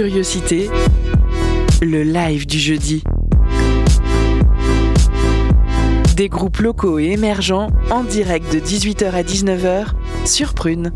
[0.00, 0.70] Curiosité,
[1.82, 3.02] le live du jeudi.
[6.16, 9.88] Des groupes locaux et émergents en direct de 18h à 19h
[10.24, 10.90] sur Prune.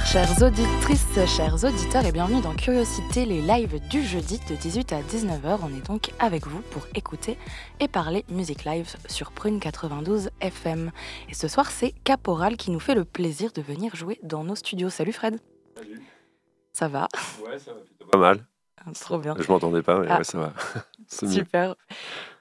[0.00, 4.92] Bonsoir chères auditrices, chers auditeurs et bienvenue dans Curiosité, les lives du jeudi de 18
[4.92, 5.58] à 19h.
[5.62, 7.36] On est donc avec vous pour écouter
[7.80, 10.90] et parler musique live sur Prune 92 FM.
[11.28, 14.54] Et ce soir c'est Caporal qui nous fait le plaisir de venir jouer dans nos
[14.54, 14.90] studios.
[14.90, 15.38] Salut Fred
[15.76, 16.00] Salut.
[16.72, 17.06] Ça va?
[17.44, 18.46] Ouais, ça va plutôt pas mal.
[18.86, 19.34] Ah, Trop bien.
[19.38, 20.18] Je m'entendais pas, mais Ah.
[20.18, 20.52] ouais, ça va.
[21.08, 21.74] Super.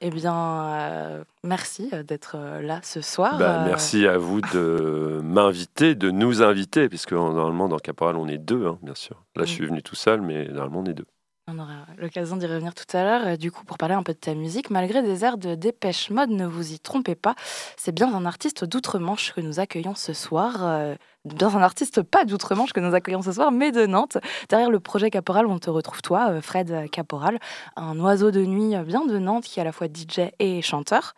[0.01, 3.37] Eh bien, euh, merci euh, d'être euh, là ce soir.
[3.37, 8.37] Bah, merci à vous de m'inviter, de nous inviter, puisque normalement dans Caporal on est
[8.37, 9.15] deux, hein, bien sûr.
[9.35, 9.55] Là je Oui.
[9.55, 11.05] suis venu tout seul, mais normalement on est deux.
[11.51, 13.21] On aura l'occasion d'y revenir tout à l'heure.
[13.25, 16.09] Euh, Du coup, pour parler un peu de ta musique, malgré des airs de dépêche
[16.11, 17.33] mode, ne vous y trompez pas,
[17.77, 20.57] c'est bien un artiste d'outre-Manche que nous accueillons ce soir.
[20.61, 24.17] euh, bien un artiste pas d'outre-Manche que nous accueillons ce soir, mais de Nantes.
[24.47, 27.39] Derrière le projet Caporal, on te retrouve toi, euh, Fred Caporal,
[27.75, 31.15] un oiseau de nuit bien de Nantes qui est à la fois DJ et chanteur.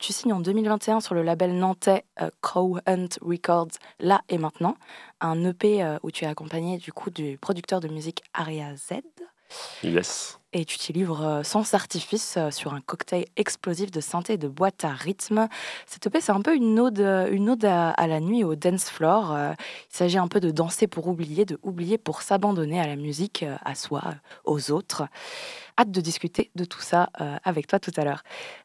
[0.00, 2.04] Tu signes en 2021 sur le label nantais
[2.40, 3.68] Crow Hunt Records,
[4.00, 4.76] là et maintenant,
[5.24, 9.00] un EP euh, où tu es accompagné du coup du producteur de musique Aria Z.
[9.82, 10.38] Yes.
[10.56, 14.38] Et tu t'y livres euh, sans artifice euh, sur un cocktail explosif de synthé et
[14.38, 15.48] de boîte à rythme.
[15.84, 18.88] Cette EP, c'est un peu une ode, euh, une ode à, la nuit, au dance
[18.88, 19.36] floor.
[19.36, 23.44] Il s'agit un peu de danser pour oublier, de oublier pour s'abandonner à la musique,
[23.64, 24.02] à soi,
[24.44, 25.08] aux autres.
[25.76, 27.10] Hâte de discuter de tout ça
[27.42, 28.22] avec toi tout à l'heure.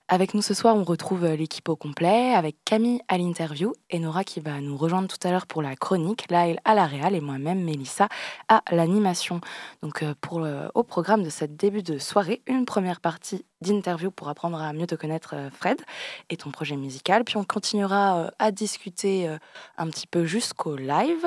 [0.10, 4.24] Avec nous ce soir, on retrouve l'équipe au complet, avec Camille à l'interview et Nora
[4.24, 7.22] qui va nous rejoindre tout à l'heure pour la chronique, Laël à la réal et
[7.22, 8.10] moi-même, Mélissa,
[8.48, 9.42] à l'animation.
[9.82, 14.62] Donc pour au programme de cette début de soirée, une première partie d'interview pour apprendre
[14.62, 15.82] à mieux te connaître euh, Fred
[16.30, 17.24] et ton projet musical.
[17.24, 19.38] Puis on continuera euh, à discuter euh,
[19.78, 21.26] un petit peu jusqu'au live.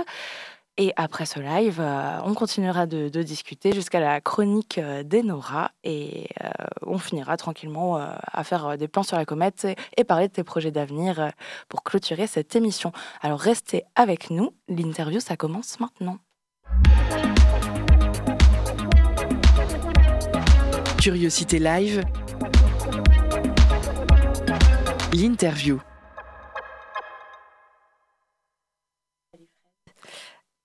[0.78, 1.82] Et après ce live,
[2.24, 6.30] on continuera de, discuter jusqu'à la chronique d'Enora et
[6.80, 10.44] on finira tranquillement à faire des plans sur la comète et, et parler de tes
[10.44, 11.30] projets d'avenir
[11.68, 12.90] pour clôturer cette émission.
[13.20, 16.16] Alors restez avec nous, l'interview ça commence maintenant.
[21.02, 22.04] Curiosité live.
[25.12, 25.80] L'interview.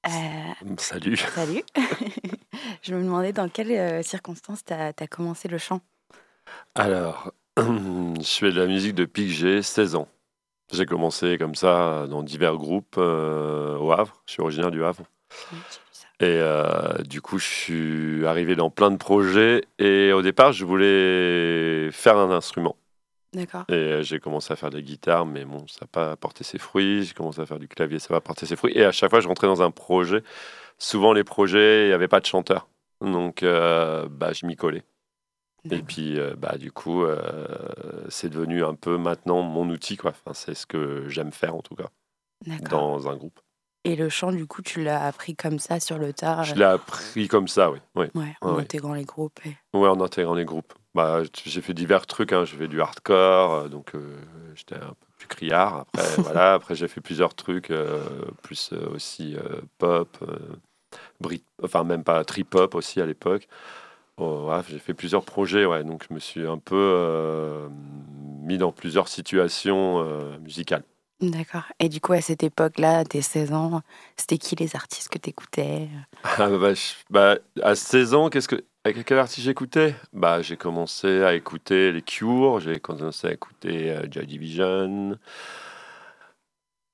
[0.05, 0.09] Euh,
[0.77, 1.17] Salut.
[1.17, 1.63] salut.
[2.83, 5.81] je me demandais dans quelles euh, circonstances tu as, commencé le chant.
[6.75, 10.07] Alors, je fais de la musique depuis que j'ai 16 ans.
[10.71, 14.21] J'ai commencé comme ça dans divers groupes euh, au Havre.
[14.27, 15.01] Je suis originaire du Havre.
[16.19, 19.63] Et euh, du coup, je suis arrivé dans plein de projets.
[19.77, 22.75] Et au départ, je voulais faire un instrument.
[23.33, 23.65] D'accord.
[23.69, 26.43] Et euh, j'ai commencé à faire de la guitare, mais bon, ça n'a pas porté
[26.43, 27.03] ses fruits.
[27.03, 28.73] J'ai commencé à faire du clavier, ça va porter ses fruits.
[28.75, 30.23] Et à chaque fois, je rentrais dans un projet.
[30.79, 32.67] Souvent, les projets, il n'y avait pas de chanteur.
[33.01, 34.83] Donc, euh, bah, je m'y collais.
[35.69, 37.03] Et puis, euh, bah, du coup,
[38.07, 39.97] c'est devenu un peu maintenant mon outil.
[39.97, 40.11] Quoi.
[40.11, 41.89] Enfin, c'est ce que j'aime faire, en tout cas,
[42.69, 43.39] dans un groupe.
[43.87, 46.43] Et le chant, du coup, tu l'as appris comme ça sur le tard?
[46.43, 47.79] Je l'ai appris comme ça, oui.
[47.95, 48.07] oui.
[48.15, 48.63] Ouais, en ouais.
[48.63, 49.39] intégrant les groupes.
[49.45, 50.73] et- Ouais, en intégrant les groupes.
[50.93, 52.33] Bah, j'ai fait divers trucs.
[52.33, 52.43] Hein.
[52.43, 54.17] J'ai fait du hardcore, euh, donc euh,
[54.55, 55.85] j'étais un peu plus criard.
[55.93, 56.55] Après, voilà.
[56.55, 58.03] Après, j'ai fait plusieurs trucs, euh,
[58.43, 59.37] plus euh, aussi
[59.77, 60.17] pop,
[61.21, 63.47] Brit, enfin même pas trip hop aussi à l'époque.
[64.17, 65.85] Oh, ouais, j'ai fait plusieurs projets, ouais.
[65.85, 67.69] Donc je me suis un peu
[68.41, 70.03] mis dans plusieurs situations
[70.39, 70.83] musicales.
[71.19, 71.63] D'accord.
[71.79, 73.81] Et du coup, à cette époque-là, tes 16 ans,
[74.15, 75.87] c'était qui les artistes que tu écoutais
[76.23, 79.95] Ah, bah, je- bah, à 16 ans, qu'est-ce que, avec quel artiste j'écoutais?
[80.13, 85.17] Bah, J'ai commencé à écouter les Cure, j'ai commencé à écouter euh, Joy Division.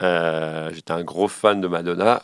[0.01, 2.23] Euh, J'étais un gros fan de Madonna.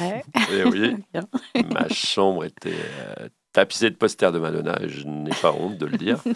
[0.00, 0.24] Ouais.
[0.52, 1.28] Et oui, Bien.
[1.64, 2.74] ma chambre était
[3.20, 6.18] euh, tapissée de posters de Madonna, et je n'ai pas honte de le dire.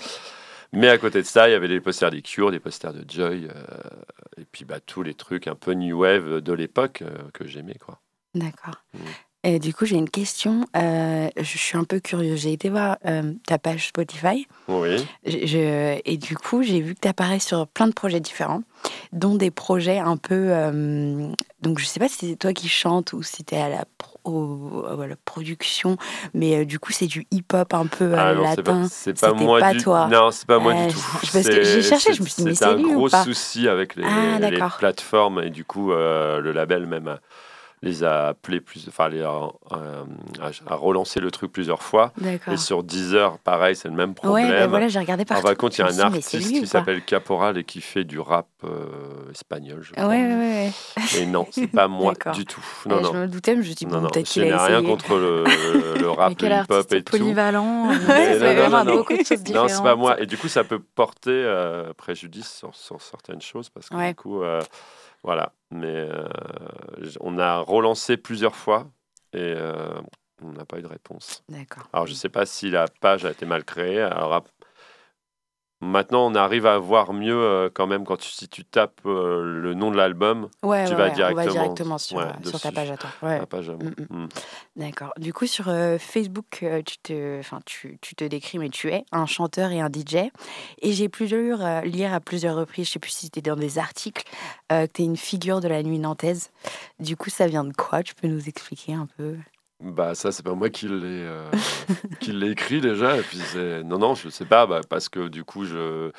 [0.72, 3.05] Mais à côté de ça, il y avait des posters des Cure, des posters de
[3.08, 3.50] Joy, euh,
[4.40, 7.76] et puis bah, tous les trucs un peu new wave de l'époque euh, que j'aimais.
[7.84, 7.99] quoi.
[8.34, 8.76] D'accord.
[8.94, 8.99] Mm.
[9.43, 10.67] Et du coup, j'ai une question.
[10.76, 12.40] euh, je suis un peu curieuse.
[12.43, 14.46] J'ai été voir euh, ta page Spotify.
[14.69, 15.02] Oui.
[15.25, 18.62] Je- je- et du coup, j'ai vu que tu apparais sur plein de projets différents,
[19.12, 20.49] dont des projets un peu.
[20.50, 21.32] euh,
[21.62, 23.87] donc, je sais pas si c'est toi qui chantes ou si tu es à la,
[24.25, 25.96] au- à la production,
[26.34, 28.62] mais euh, du coup, c'est du hip-hop un peu euh, Ah non, latin.
[28.62, 30.11] pas, c'est pas C'était moi pas du toi.
[30.11, 31.00] Non, c'est pas moi Euh, du tout.
[31.32, 33.22] j'ai cherché, je me suis dit, mais c'est un lui ou gros pas?
[33.22, 37.19] souci avec les, Ah, les plateformes et du coup euh, le label même
[37.82, 40.05] les a appelés plus, enfin, les a, euh,
[40.67, 42.12] a- relancé le truc plusieurs fois.
[42.50, 44.50] Et sur Deezer, pareil, c'est le même Ouais, problème.
[44.50, 45.47] bah voilà, j'ai regardé En partout.
[45.47, 48.05] fin de compte, il y a un artiste lui qui s'appelle Caporal et qui fait
[48.05, 50.09] du rap euh, espagnol, je Ouais, crois.
[50.09, 50.71] ouais, ouais.
[51.19, 52.61] Et non, c'est pas moi du tout.
[52.85, 52.93] ouais.
[52.93, 53.12] Non, Euh, non.
[53.15, 54.77] Je me doutais, mais je me Non, bon, non, peut-être qu'il a essayé.
[54.77, 55.44] rien contre le,
[56.00, 57.17] le rap, le hip-hop et tout.
[57.17, 57.87] polyvalent.
[57.87, 59.71] Non, vraiment non, non, beaucoup de choses Non, différentes.
[59.71, 60.21] c'est pas moi.
[60.21, 64.09] Et du coup, ça peut porter euh, préjudice sur, sur certaines choses parce que Ouais.
[64.11, 64.43] du coup,
[65.22, 65.52] voilà.
[65.70, 66.28] Mais euh,
[67.20, 68.90] on a relancé plusieurs fois
[69.32, 70.00] et euh,
[70.43, 71.44] on n'a pas eu de réponse.
[71.49, 71.88] D'accord.
[71.93, 74.00] Alors, je sais pas si la page a été mal créée.
[74.00, 74.44] Alors,
[75.81, 79.43] maintenant, on arrive à voir mieux euh, quand même quand tu, si tu tapes euh,
[79.61, 82.25] le nom de l'album, Ouais, tu ouais, vas ouais, on va directement- directement sur, euh,
[82.44, 83.11] sur ta page à toi.
[83.23, 83.38] Ouais.
[83.38, 83.82] la page à moi.
[84.11, 84.29] Mm, Mm.
[84.77, 85.12] D'accord.
[85.19, 89.05] Du coup, sur euh, Facebook, tu, te, enfin, tu, tu te décris, mais tu es
[89.12, 90.31] un chanteur et un DJ.
[90.82, 93.56] Et j'ai pu lire, euh, lire à plusieurs reprises, je sais plus si c'était dans
[93.56, 94.25] des articles,
[94.73, 96.50] euh, que tu es une figure de la nuit nantaise.
[96.99, 98.03] Du coup, ça vient de quoi?
[98.03, 99.37] Tu peux nous expliquer un peu?
[99.81, 101.50] Bah ça c'est pas moi qui l'ai euh,
[102.43, 103.17] écrit déjà.
[103.23, 103.41] Puis
[103.85, 106.11] non non je sais pas bah, parce que du coup je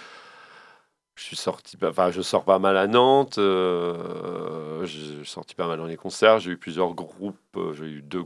[1.15, 5.67] je suis sorti bah, enfin je sors pas mal à Nantes euh, j'ai sorti pas
[5.67, 6.39] mal dans les concerts.
[6.39, 8.23] J'ai eu plusieurs groupes euh, j'ai eu deux,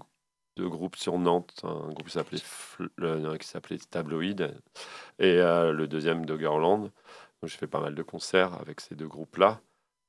[0.55, 2.39] deux groupes sur Nantes un groupe qui s'appelait
[3.37, 4.55] qui s'appelait Tabloïd
[5.19, 6.83] et le deuxième Doggerland.
[6.83, 6.91] Donc
[7.43, 9.59] j'ai fait pas mal de concerts avec ces deux groupes là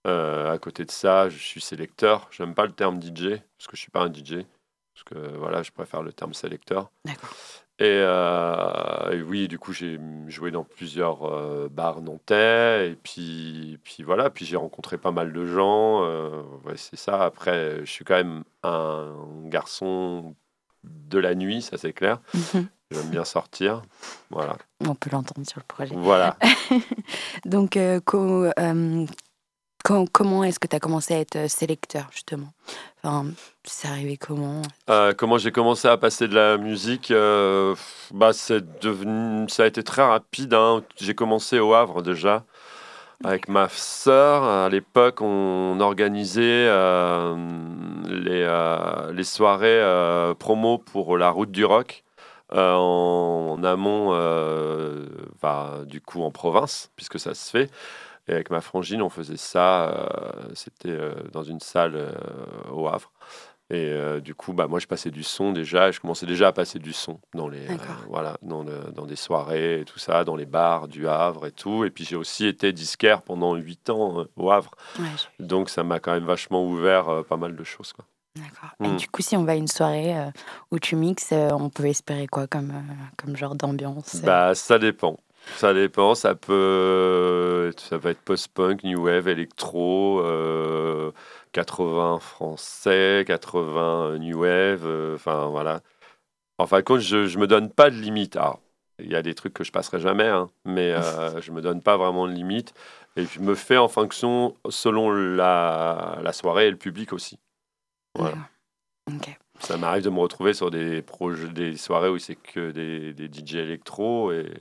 [0.05, 2.28] à côté de ça je suis sélecteur.
[2.31, 4.46] J'aime pas le terme DJ parce que je suis pas un DJ
[4.96, 6.90] parce que voilà, je préfère le terme sélecteur.
[7.04, 7.28] D'accord.
[7.78, 12.90] Et, euh, et oui, du coup, j'ai joué dans plusieurs euh, bars nantais.
[12.93, 16.02] Et puis, puis voilà, puis j'ai rencontré pas mal de gens.
[16.04, 17.22] euh, ouais, c'est ça.
[17.25, 19.12] Après, je suis quand même un
[19.44, 20.34] garçon
[20.84, 22.20] de la nuit, ça c'est clair.
[22.90, 23.82] J'aime bien sortir.
[24.31, 24.56] Voilà.
[24.81, 25.94] On peut l'entendre sur le projet.
[25.94, 26.38] Voilà.
[27.44, 28.46] Donc, co-
[29.87, 32.53] co- comment est-ce que tu as commencé à être euh, sélecteur, justement?
[33.03, 33.27] Enfin,
[33.65, 34.62] c'est arrivé comment?
[34.91, 37.75] Euh, comment j'ai commencé à passer de la musique euh,
[38.12, 40.55] bah, c'est devenu, Ça a été très rapide.
[40.55, 40.83] hein.
[40.97, 42.44] J'ai commencé au Havre déjà.
[43.25, 47.35] Avec ma sœur, à l'époque, on organisait euh,
[48.06, 48.44] les,
[49.15, 49.83] les soirées
[50.38, 52.05] promo pour la route du rock
[52.53, 55.06] euh, en, en amont, euh,
[55.41, 57.71] bah, du coup en province, puisque ça se fait.
[58.28, 59.90] Et avec ma frangine, on faisait ça.
[59.90, 62.12] euh, C'était euh, dans une salle euh,
[62.73, 63.12] au Havre.
[63.69, 65.88] Et euh, du coup, bah, moi, je passais du son déjà.
[65.88, 67.76] et Je commençais déjà à passer du son dans les, euh,
[68.08, 71.52] voilà, dans, le- dans des soirées et tout ça, dans les bars du Havre et
[71.52, 71.84] tout.
[71.84, 74.70] Et puis, j'ai aussi été disquaire pendant huit ans euh, au Havre.
[75.00, 75.06] Ouais,
[75.40, 77.93] Donc, ça m'a quand même vachement ouvert pas mal de choses.
[77.93, 78.05] Quoi.
[78.37, 78.70] D'accord.
[78.84, 78.96] Et Mm.
[78.99, 80.14] du coup, si on va à une soirée
[80.70, 82.73] où tu mixes, on peut espérer quoi comme,
[83.17, 85.17] comme genre d'ambiance Bah, ça dépend.
[85.54, 86.14] Ça dépend.
[86.14, 91.12] Ça peut, ça va être post-punk, new wave, électro, euh,
[91.52, 94.84] 80 français, 80 new wave.
[94.87, 95.81] euh, Enfin voilà.
[96.58, 98.37] En fin de compte, je, je me donne pas de limite.
[98.37, 98.60] Alors,
[99.00, 101.82] il y a des trucs que je passerai jamais, hein, mais euh, je me donne
[101.82, 102.75] pas vraiment de limite.
[103.16, 107.38] Et je me fais en fonction selon la, la soirée et le public aussi.
[108.16, 108.37] Voilà.
[109.60, 113.28] Ça m'arrive de me retrouver sur des projets, des soirées où c'est que des, des
[113.28, 114.52] DJ électro et,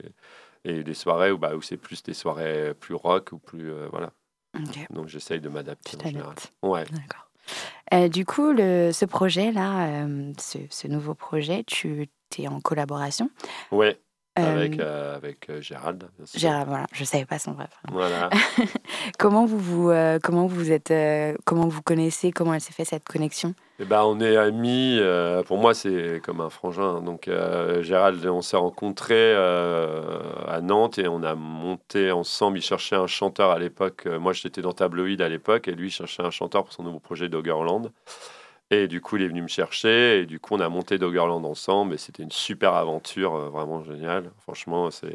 [0.66, 3.88] et des soirées où, bah, où c'est plus des soirées plus rock ou plus euh,
[3.90, 4.12] voilà.
[4.90, 6.36] Donc j'essaye de m'adapter en général.
[6.62, 6.86] Ouais.
[6.86, 7.30] D'accord.
[7.94, 13.30] Euh, du coup, le, ce projet-là, euh, ce, ce nouveau projet, tu es en collaboration.
[13.72, 14.00] Ouais.
[14.38, 16.04] Euh, Avec euh, avec euh, Gérald.
[16.18, 16.40] bien sûr.
[16.40, 17.98] Gérard, voilà, je savais pas son vrai prénom.
[17.98, 18.30] Voilà.
[19.20, 22.84] Comment vous vous, euh, comment vous êtes, euh, comment vous connaissez, comment elle s'est fait
[22.86, 23.54] cette connexion?
[23.80, 24.98] Et ben on est amis.
[25.00, 27.02] euh, pour moi c'est comme un frangin.
[27.02, 32.58] Donc euh, Gérald, on s'est rencontrés euh, à Nantes et on a monté ensemble.
[32.58, 34.04] Il cherchait un chanteur à l'époque.
[34.06, 36.84] Euh, Moi j'étais dans Tabloïd à l'époque et lui il cherchait un chanteur pour son
[36.84, 37.92] nouveau projet Doggerland.
[38.72, 40.22] Et du coup, il est venu me chercher.
[40.22, 41.94] Et du coup, on a monté Doggerland ensemble.
[41.94, 44.32] Et c'était une super aventure, euh, vraiment géniale.
[44.40, 45.14] Franchement, c'est.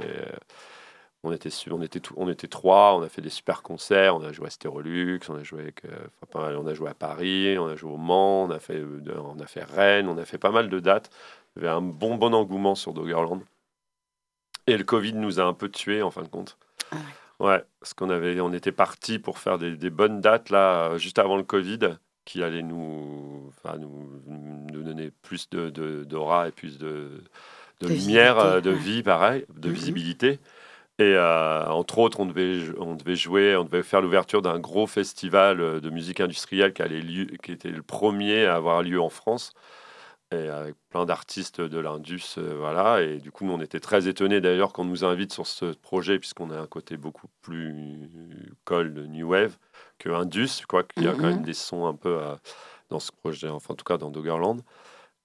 [1.23, 4.23] On était, on, était tout- on était trois, on a fait des super concerts, on
[4.25, 5.91] a joué à Stérolux, on a joué, avec, euh,
[6.27, 9.03] enfin, on a joué à Paris, on a joué au Mans, on a, fait, euh,
[9.23, 11.11] on a fait Rennes, on a fait pas mal de dates.
[11.57, 13.43] Il y avait un bon, bon engouement sur Doggerland.
[14.67, 16.57] Et le Covid nous a un peu tués en fin de compte.
[16.91, 16.97] Ah
[17.39, 20.99] Ouais, parce qu'on avait, on était parti pour faire des, des bonnes dates là, euh,
[20.99, 26.49] juste avant le Covid, qui allait nous, enfin, nous, nous donner plus de, de- d'aura
[26.49, 27.23] et plus de,
[27.81, 29.75] de De lumière, euh, de vie, pareil, de Mhm.
[29.75, 30.39] visibilité.
[30.99, 34.87] Et euh, entre autres, on devait, on devait jouer, on devait faire l'ouverture d'un gros
[34.87, 39.01] festival euh, de musique industrielle qui, allait lieu, qui était le premier à avoir lieu
[39.01, 39.55] en France.
[40.33, 43.03] Et avec plein d'artistes de l'Indus, euh, voilà.
[43.03, 46.19] Et du coup, nous, on était très étonnés d'ailleurs qu'on nous invite sur ce projet,
[46.21, 48.09] puisqu'on a un côté beaucoup plus
[48.65, 49.57] cold, new wave
[50.01, 52.19] que Indus, quoi, qu'il y a quand même des sons un peu.
[52.21, 52.35] euh,
[52.91, 54.59] dans ce projet, enfin en tout cas dans Doggerland.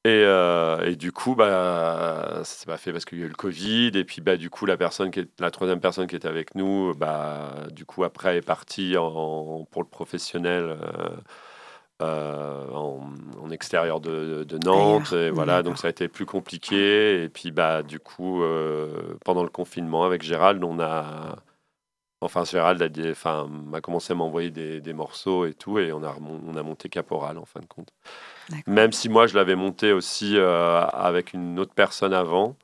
[0.05, 3.27] Et, euh, et, du coup, bah, ça s'est pas fait parce qu'il y a eu
[3.27, 3.87] le Covid.
[3.95, 6.53] Et puis, bah, du coup, la, personne qui est, la troisième personne qui était avec
[6.53, 11.09] nous, bah, du coup, après, est partie en, pour le professionnel euh,
[12.03, 15.11] euh, en, extérieur de, de Nantes.
[15.13, 17.23] Et voilà, donc ça a été plus compliqué.
[17.23, 18.43] Et puis, bah, du coup,
[19.23, 21.35] pendant le confinement, avec Gérald, on a.
[22.21, 25.79] Enfin, Gérald a, enfin, a commencé à m'envoyer des, des, morceaux et tout.
[25.79, 27.91] Et on a, on a monté Caporal, en fin de compte.
[28.67, 32.55] Même si moi, je l'avais monté aussi euh, avec une autre personne avant.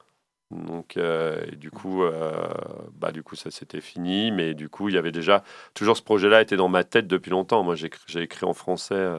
[0.51, 2.50] Donc, euh, du coup, euh,
[2.93, 4.31] bah, du coup, ça s'était fini.
[4.31, 5.43] Mais du coup, il y avait déjà
[5.74, 7.63] toujours ce projet-là était dans ma tête depuis longtemps.
[7.63, 9.10] Moi, j'ai écrit en français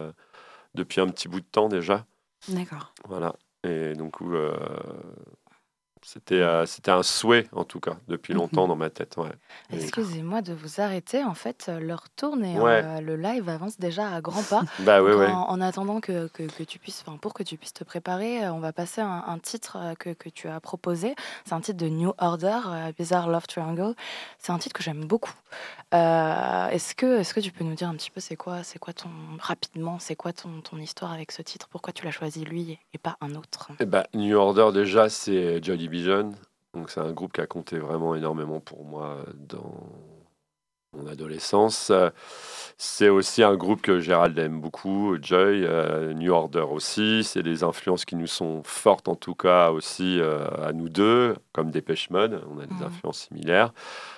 [0.75, 2.07] depuis un petit bout de temps déjà.
[2.49, 2.95] D'accord.
[3.07, 3.35] Voilà.
[3.65, 4.21] Et donc,
[6.05, 8.69] c'était euh, c'était un souhait, en tout cas, depuis longtemps mhm.
[8.69, 9.17] dans ma tête.
[9.17, 9.31] Ouais.
[9.73, 11.23] Excusez-moi de vous arrêter.
[11.23, 14.63] En fait, l'heure tourne et euh, le live avance déjà à grands pas.
[14.81, 15.27] bah, ouais.
[15.31, 18.59] En, attendant que, que, que tu puisses, pour que tu puisses te préparer, euh, on
[18.59, 21.15] va passer un, un titre que, que, tu as proposé.
[21.45, 22.59] C'est un titre de New Order,
[22.99, 23.95] Bizarre Love Triangle.
[24.39, 25.33] C'est un titre que j'aime beaucoup.
[25.93, 28.93] est-ce que, est-ce que tu peux nous dire un petit peu c'est quoi, c'est quoi
[28.93, 31.69] ton rapidement, c'est quoi ton, ton histoire avec ce titre?
[31.71, 33.69] Pourquoi tu l'as choisi lui et pas un autre?
[33.79, 36.33] Eh bah, New Order déjà c'est Jolly Vision.
[36.75, 39.91] Donc c'est un groupe qui a compté vraiment énormément pour moi dans
[40.97, 41.93] mon adolescence.
[42.77, 47.25] C'est aussi un groupe que Gérald aime beaucoup, Joy, euh, New Order aussi.
[47.25, 51.35] C'est des influences qui nous sont fortes en tout cas aussi euh, à nous deux,
[51.53, 52.43] comme Dépêche Mode.
[52.51, 52.87] On a des mmh.
[52.87, 53.73] influences similaires.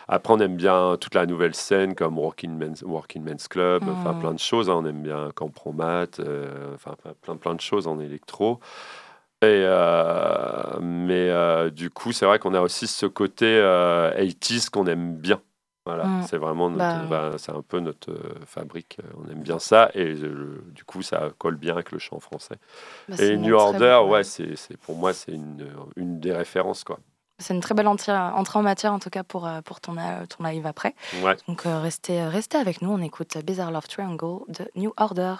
[0.09, 4.13] Après, on aime bien toute la nouvelle scène comme Working Men's, Working Men's Club, enfin
[4.13, 4.21] mmh.
[4.21, 4.71] plein de choses.
[4.71, 4.81] Hein.
[4.83, 8.61] On aime bien Campromat, euh, enfin plein, plein de choses en électro.
[9.45, 14.87] Euh, mais euh, du coup, c'est vrai qu'on a aussi ce côté 80s euh, qu'on
[14.87, 15.41] aime bien.
[15.87, 16.23] Voilà, mm.
[16.23, 18.99] c'est vraiment bah bah, c'est un peu notre fabrique.
[19.23, 22.57] On aime bien ça et du coup, ça colle bien avec le chant français.
[23.09, 26.99] Bah, et New Order, ouais, c'est, pour moi, c'est une, une des références quoi.
[27.39, 29.97] C'est une très belle entrée, en matière, en tout cas, pour, pour ton,
[30.29, 30.95] ton live après.
[31.21, 31.35] Ouais.
[31.49, 32.91] Donc, restez, restez avec nous.
[32.91, 35.35] On écoute Bizarre Love Triangle de New Order.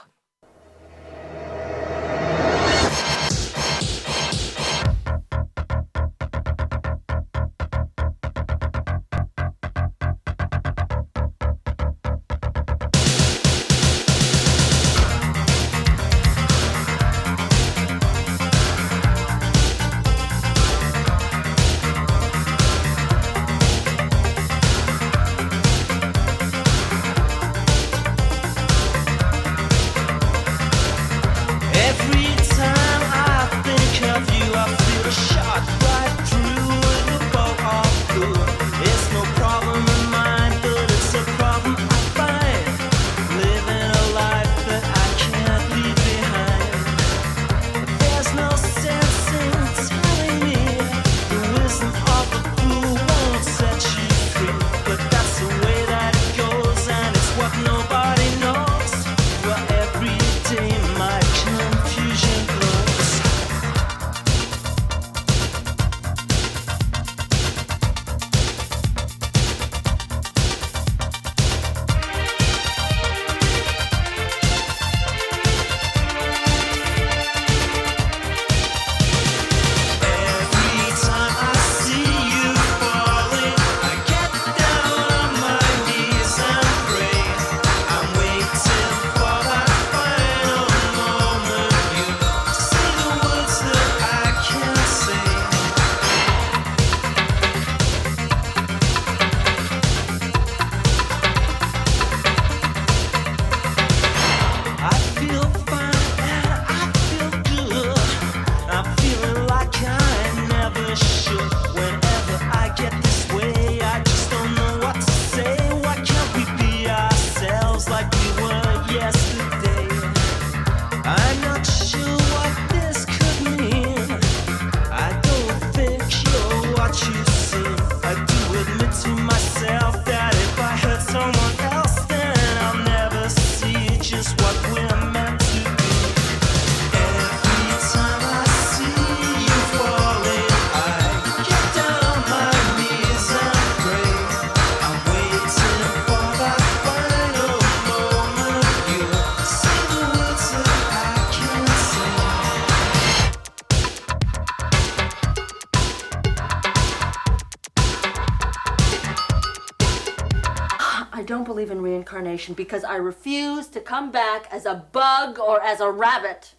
[162.55, 166.55] Because I refuse to come back as a bug or as a rabbit.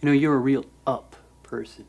[0.00, 1.86] You know, you're a real up person.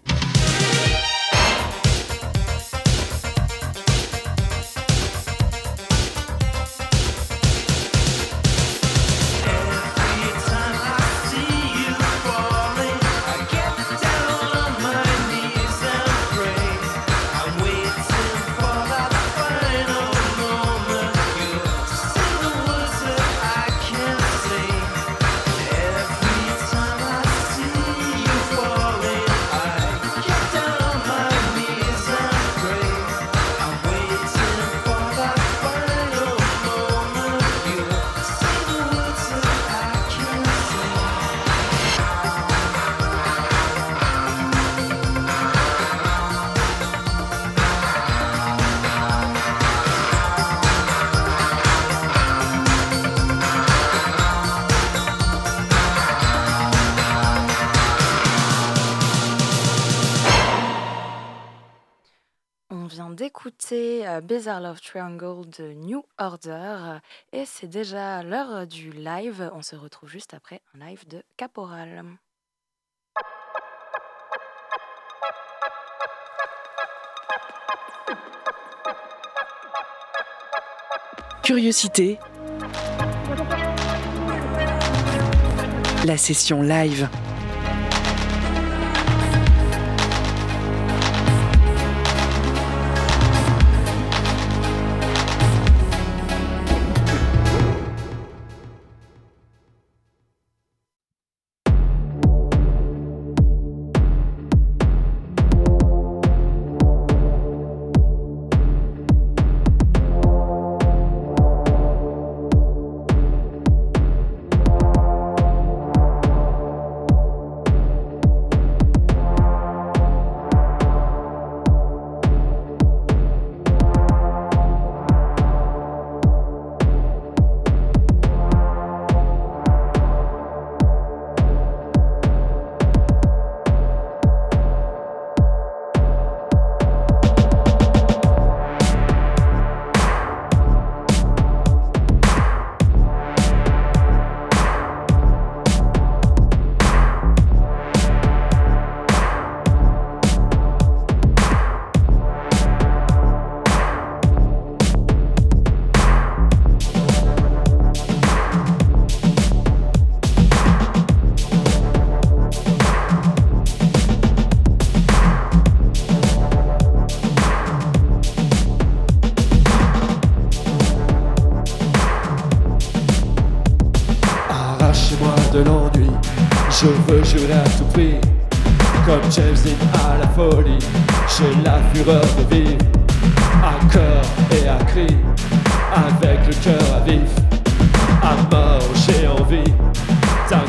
[64.08, 67.00] Euh, Bizarre Love Triangle de New Order
[67.32, 69.52] et c'est déjà l'heure du live.
[69.54, 72.04] On se retrouve juste après un live de Caporal.
[81.44, 82.20] Curiosité.
[86.06, 87.10] La session live.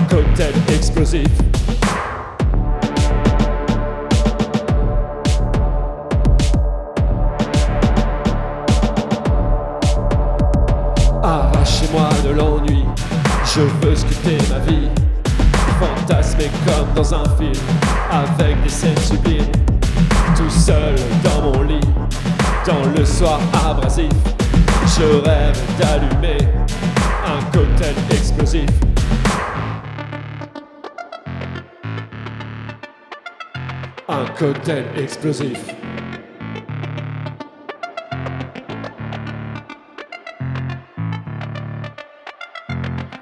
[0.08, 1.43] Cocktail explosif.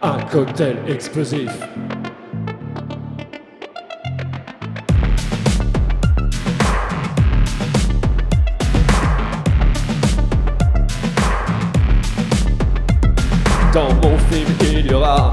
[0.02, 1.50] Un cocktail explosif.
[13.72, 15.32] Dans mon film, il y aura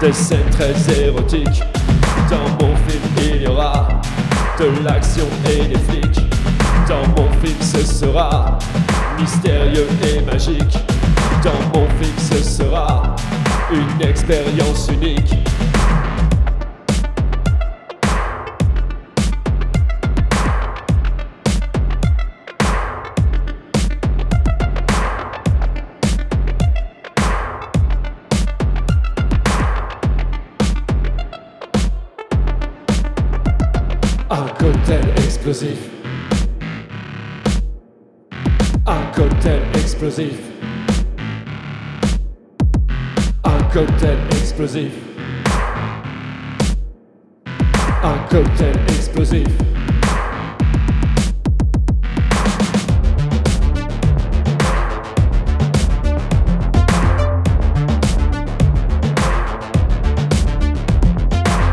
[0.00, 1.71] des scènes très érotiques.
[4.84, 6.20] L'action et des flics.
[6.88, 8.58] Dans mon film, ce sera
[9.18, 10.78] mystérieux et magique.
[11.42, 13.14] Dans mon film, ce sera
[13.72, 15.41] une expérience unique.
[44.64, 44.68] Un
[48.30, 49.48] cocktail explosif.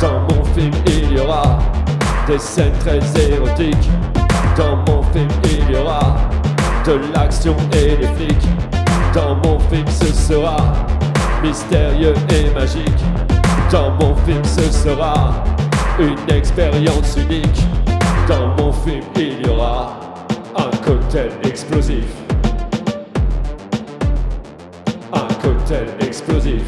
[0.02, 1.60] Dans mon film, il y aura
[2.26, 2.98] des scènes très
[3.30, 3.76] érotiques.
[4.58, 6.18] Dans mon film, il y aura
[6.88, 8.48] de l'action et des flics.
[9.14, 10.89] Dans mon film, ce sera
[11.42, 13.04] mystérieux et magique.
[13.72, 15.44] Dans mon film, ce sera
[16.00, 17.62] une expérience unique.
[18.28, 20.00] Dans mon film, il y aura
[20.56, 22.06] un cocktail explosif.
[25.14, 26.64] Un cocktail explosif.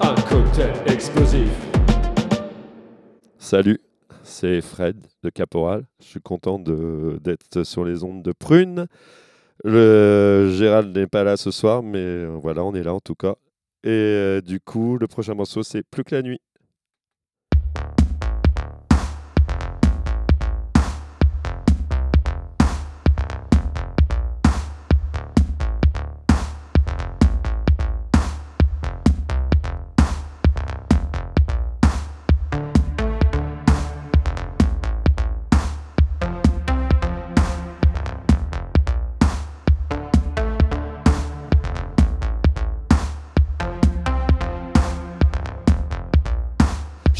[0.00, 1.50] Un cocktail explosif.
[3.38, 3.80] Salut,
[4.32, 5.84] c'est Fred de Caporal.
[6.00, 8.86] Je suis content d'être sur les ondes de Prune.
[9.62, 13.34] Le Gérald n'est pas là ce soir, mais voilà, on est là en tout cas.
[13.84, 16.40] Et euh, du coup, le prochain morceau, c'est Plus que la nuit.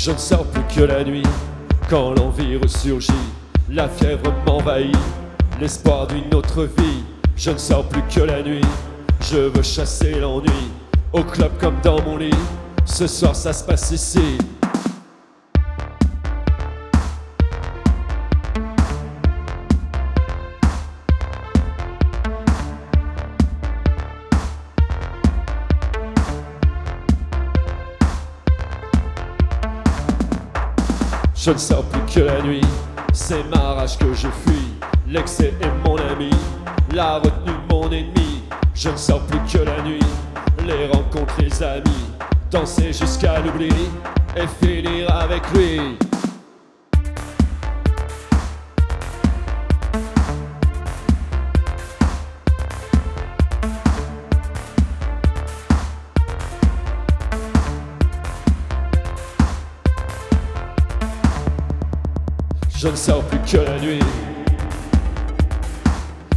[0.05, 1.23] Je ne sors plus que la nuit,
[1.89, 3.13] quand l'envie ressurgit,
[3.71, 4.97] la fièvre m'envahit,
[5.61, 7.05] l'espoir d'une autre vie.
[7.37, 8.65] Je ne sors plus que la nuit,
[9.21, 10.73] je veux chasser l'ennui,
[11.13, 12.35] au club comme dans mon lit.
[12.85, 14.39] Ce soir ça se passe ici.
[31.45, 32.61] Je ne sors plus que la nuit,
[33.13, 34.69] c'est ma rage que je fuis.
[35.09, 36.31] L'excès est mon ami,
[36.95, 38.45] la retenue mon ennemi.
[38.77, 39.99] Je ne sors plus que la nuit,
[40.65, 42.07] les rencontres, les amis.
[42.49, 43.75] Danser jusqu'à l'oubli
[44.37, 45.99] et finir avec lui.
[62.83, 64.01] Je ne sors plus que la nuit.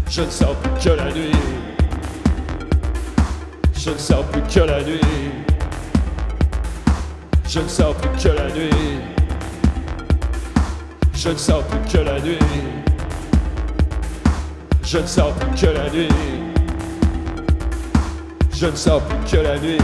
[0.08, 1.31] Je ne sors plus que la nuit.
[3.75, 5.01] Je ne sors plus que la nuit.
[7.49, 8.69] Je ne sors plus que la nuit.
[11.15, 12.39] Je ne sors plus que la nuit.
[14.84, 16.10] Je ne sors plus que la nuit.
[18.53, 19.81] Je ne sors plus que la nuit.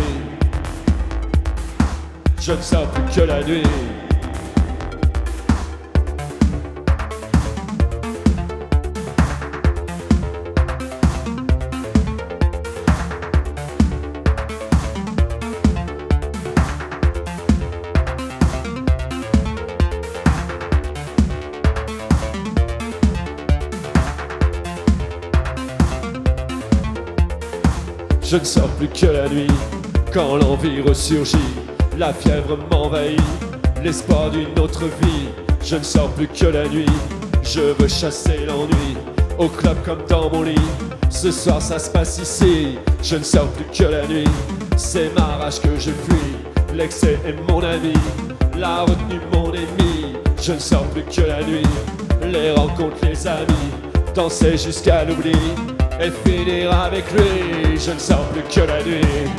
[2.39, 3.90] Je ne sors plus que la nuit.
[28.31, 29.51] Je ne sors plus que la nuit,
[30.13, 31.35] quand l'envie ressurgit,
[31.97, 33.19] la fièvre m'envahit,
[33.83, 35.27] l'espoir d'une autre vie.
[35.61, 36.85] Je ne sors plus que la nuit,
[37.43, 38.95] je veux chasser l'ennui,
[39.37, 40.55] au club comme dans mon lit.
[41.09, 44.29] Ce soir ça se passe ici, je ne sors plus que la nuit,
[44.77, 46.37] c'est ma rage que je fuis.
[46.73, 47.91] L'excès est mon ami,
[48.57, 50.15] la retenue mon ennemi.
[50.41, 51.67] Je ne sors plus que la nuit,
[52.31, 53.71] les rencontres, les amis,
[54.15, 55.35] danser jusqu'à l'oubli
[56.01, 57.77] et finir avec lui.
[57.77, 59.29] Je ne sors plus que la nuit.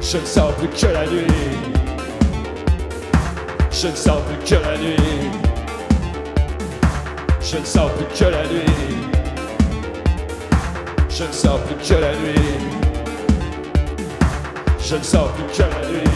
[0.00, 1.26] Je ne sors plus que la nuit.
[3.70, 4.96] Je ne sors plus que la nuit.
[7.40, 8.64] Je ne sors plus que la nuit.
[11.10, 12.34] Je ne sors plus que la nuit.
[14.80, 16.08] Je ne sors plus que la nuit.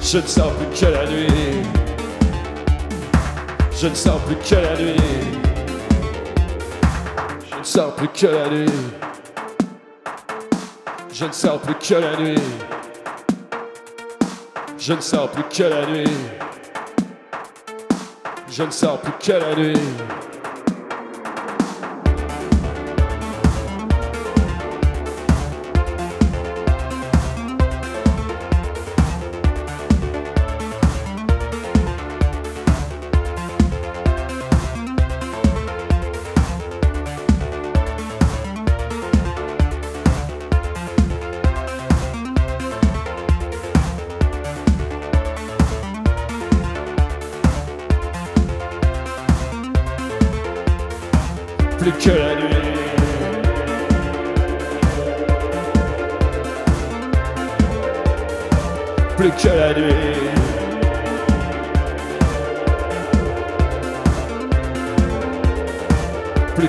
[0.00, 1.62] Je ne sors plus que la nuit.
[3.80, 5.31] Je ne sors plus que la nuit.
[7.62, 8.72] Je ne sors plus que la nuit.
[11.12, 12.42] Je ne sors plus que la nuit.
[14.76, 16.10] Je ne sors plus que la nuit.
[18.50, 19.78] Je ne sors plus que la nuit.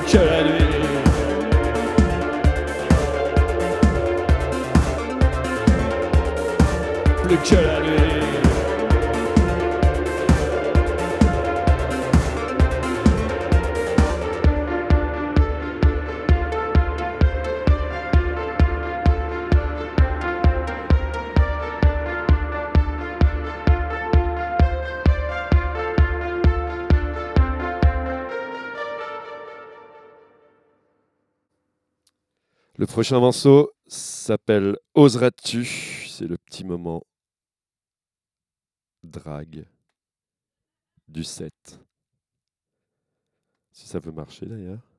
[0.05, 0.63] que la nuit.
[7.23, 8.42] Plus que la nuit.
[32.93, 37.01] Prochain morceau s'appelle Oseras-tu C'est le petit moment
[39.01, 39.65] drague
[41.07, 41.79] du set.
[43.71, 44.92] Si ça peut marcher d'ailleurs.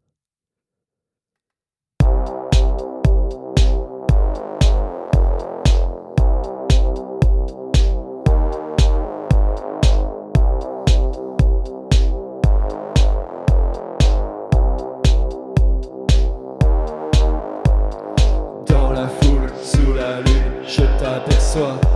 [21.54, 21.93] 있어.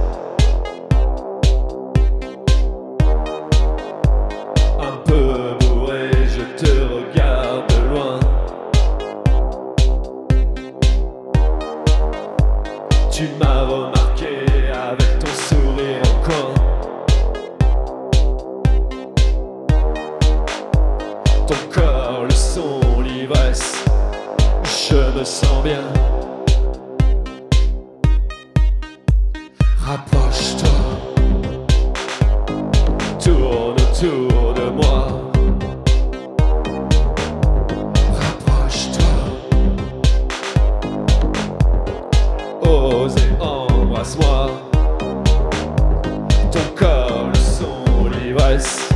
[46.52, 48.88] Ton corps, le son, l'ivresse.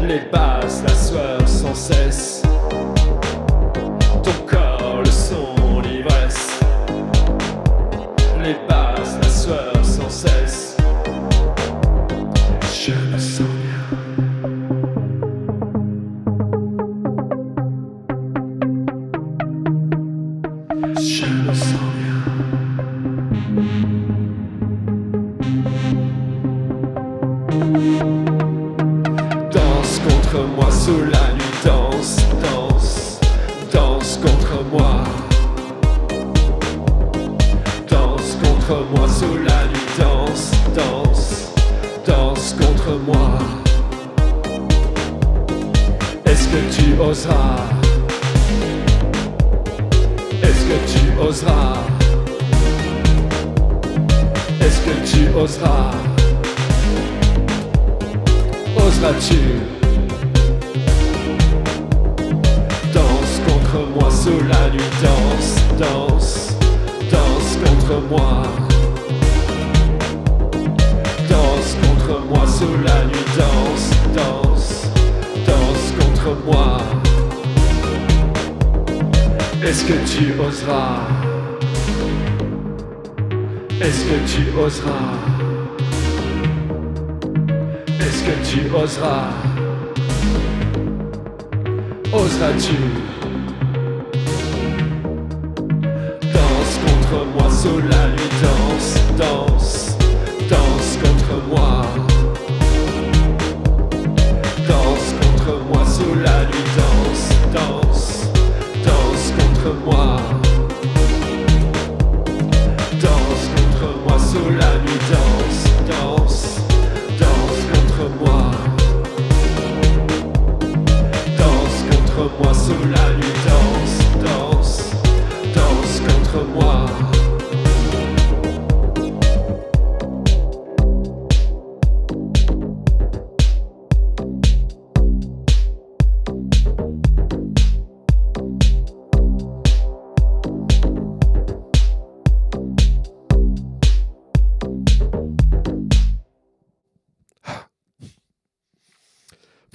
[0.00, 2.42] Les basses, la soif sans cesse.
[4.22, 6.60] Ton corps, le son, l'ivresse.
[8.40, 10.63] Les basses, la soif sans cesse.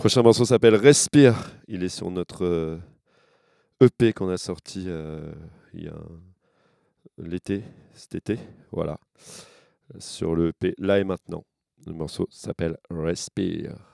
[0.09, 1.35] prochain morceau s'appelle Respire.
[1.67, 2.79] Il est sur notre euh,
[3.79, 5.31] EP qu'on a sorti euh,
[5.75, 5.93] il y a
[7.19, 8.39] l'été, cet été.
[8.71, 8.99] Voilà.
[9.99, 11.45] Sur le EP Là et Maintenant.
[11.85, 13.88] Le morceau s'appelle Respire.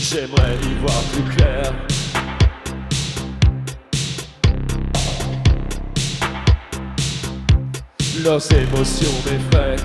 [0.00, 1.72] J'aimerais y voir plus clair.
[8.22, 9.76] Leurs émotions m'effraient.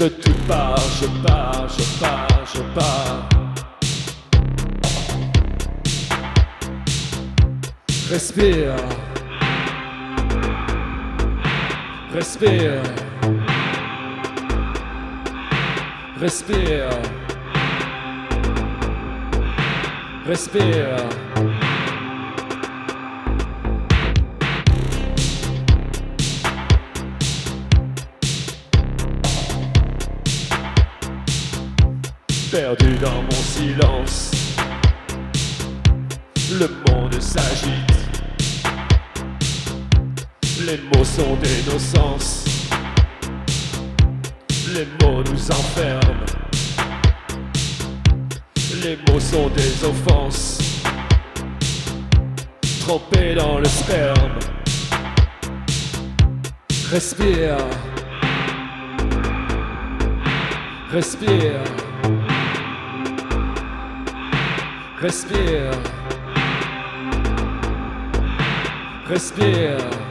[0.00, 3.35] De toutes parts, je pars, je pars, je pars.
[8.08, 8.76] Respire.
[12.12, 12.82] Respire.
[16.20, 16.88] Respire.
[20.24, 20.96] Respire.
[32.52, 33.95] Perdu dans mon silence,
[44.72, 46.24] les mots nous enferment.
[48.82, 50.58] Les mots sont des offenses,
[52.80, 54.38] trempés dans le sperme.
[56.90, 57.58] Respire,
[60.90, 61.60] respire.
[64.98, 65.70] Respire.
[69.06, 70.05] Respire.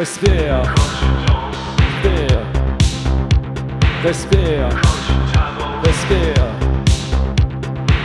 [0.00, 0.62] Respire.
[2.02, 2.40] Respire.
[4.02, 4.68] Respire.
[5.84, 6.38] Respire.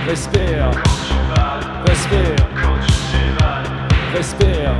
[0.05, 0.71] Respire.
[1.85, 2.35] Respire.
[4.13, 4.75] Respire.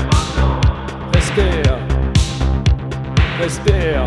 [1.13, 1.53] Respire.
[1.53, 1.79] Respire.
[3.39, 4.03] Respire.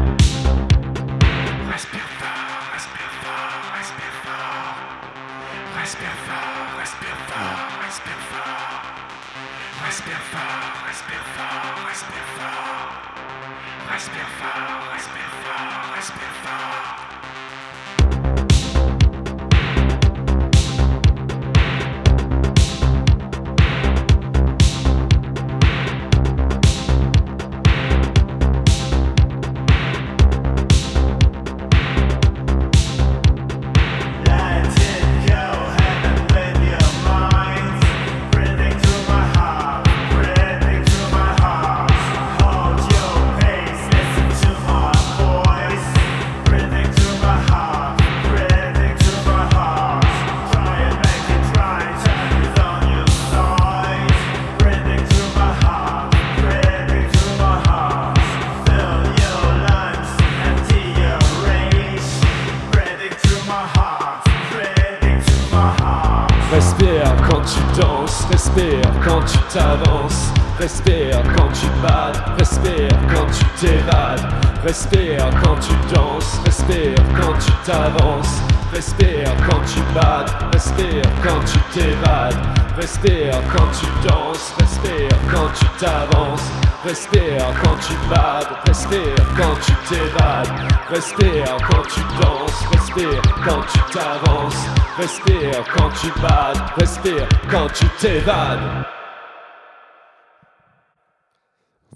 [68.30, 74.26] Respire quand tu t'avances, respire quand tu bats, respire quand tu t'évades,
[74.64, 78.40] respire quand tu danses, respire quand tu t'avances,
[78.72, 82.34] respire quand tu bats, respire quand tu t'évades,
[82.76, 86.50] respire quand tu danses, respire quand tu t'avances,
[86.82, 90.48] respire quand tu bats, respire quand tu t'évades,
[90.88, 94.66] respire quand tu danses, respire quand tu t'avances,
[94.96, 98.84] respire quand tu bats, respire quand tu t'évades.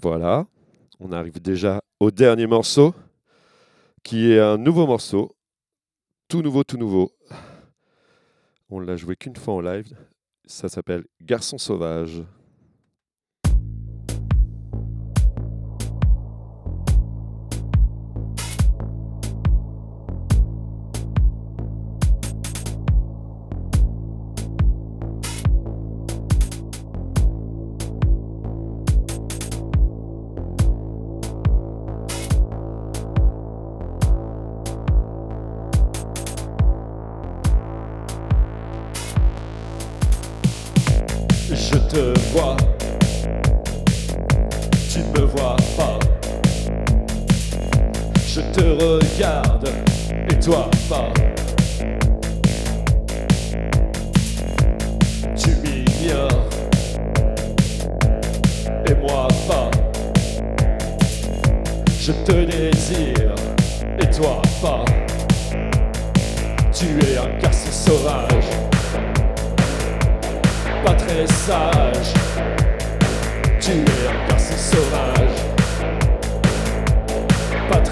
[0.01, 0.45] Voilà,
[1.01, 2.95] on arrive déjà au dernier morceau,
[4.03, 5.36] qui est un nouveau morceau,
[6.29, 7.13] tout nouveau, tout nouveau.
[8.69, 9.97] On l'a joué qu'une fois en live,
[10.45, 12.25] ça s'appelle Garçon sauvage.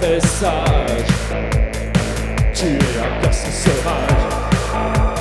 [0.05, 1.07] Pas très sage.
[2.55, 5.14] Tu es un garçon sauvage.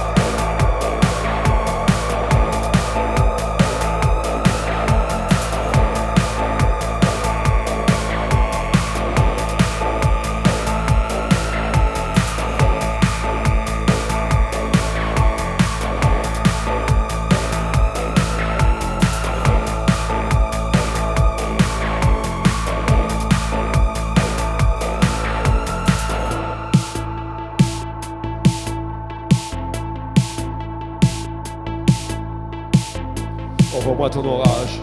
[34.03, 34.81] Envoie-moi ton orage,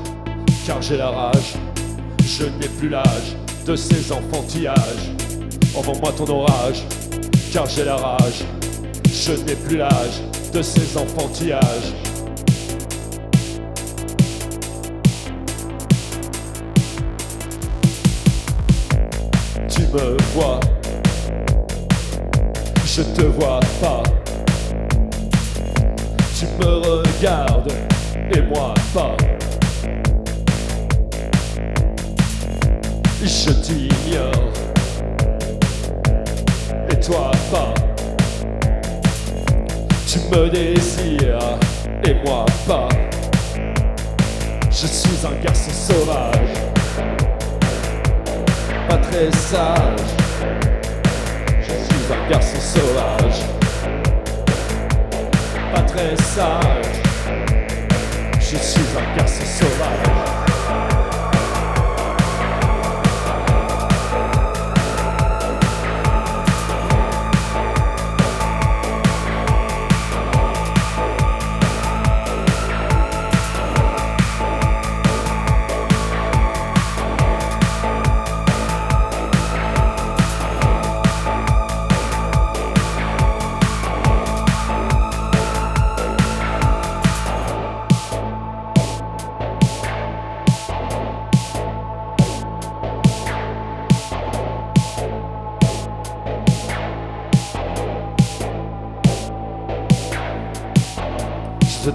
[0.67, 1.53] car j'ai la rage.
[2.25, 5.13] Je n'ai plus l'âge de ces enfantillages.
[5.77, 6.87] Envoie-moi ton orage,
[7.53, 8.45] car j'ai la rage.
[9.05, 10.23] Je n'ai plus l'âge
[10.55, 11.93] de ces enfantillages.
[19.69, 20.61] Tu me vois,
[22.87, 24.03] je te vois pas.
[26.39, 27.90] Tu me regardes
[28.33, 29.17] et moi pas.
[33.23, 34.53] Je t'ignore
[36.91, 37.75] et toi pas.
[40.07, 41.59] Tu me désires
[42.05, 42.89] et moi pas.
[44.71, 46.55] Je suis un garçon sauvage,
[48.89, 50.01] pas très sage.
[51.61, 53.43] Je suis un garçon sauvage,
[55.75, 56.90] pas très sage.
[58.53, 60.30] Je suis un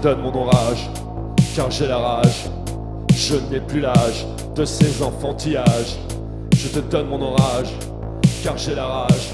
[0.06, 0.88] donne mon orage,
[1.56, 2.46] car j'ai la rage.
[3.10, 5.98] Je n'ai plus l'âge de ces enfantillages.
[6.56, 7.74] Je te donne mon orage,
[8.44, 9.34] car j'ai la rage.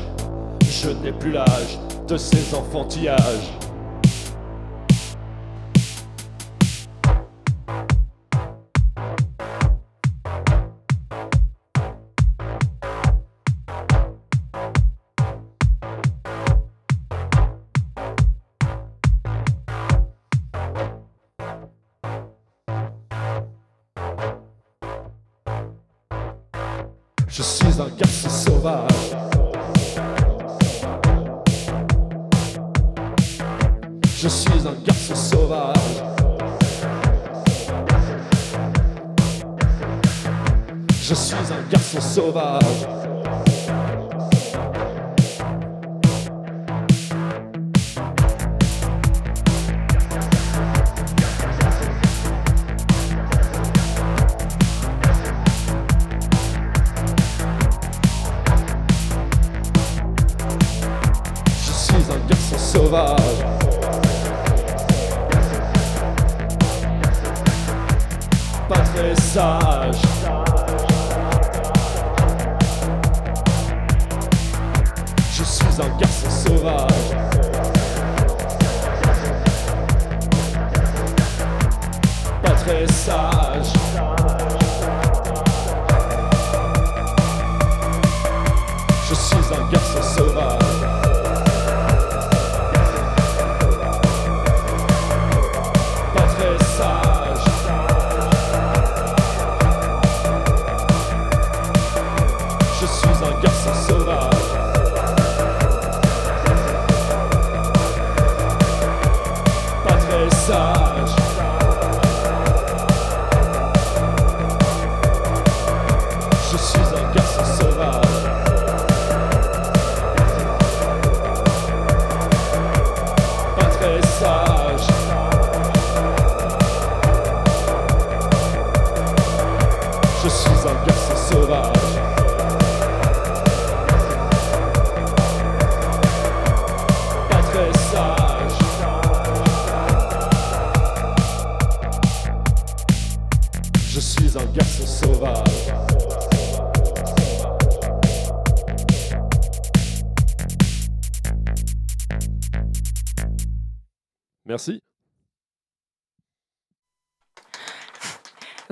[0.61, 3.51] Je n'ai plus l'âge de ces enfantillages.
[42.31, 42.37] Je
[61.73, 63.45] suis un garçon sauvage.
[68.69, 70.50] Pas très sage.
[75.69, 76.87] Suis un garçon sauvage.
[82.43, 83.40] Pas très sage.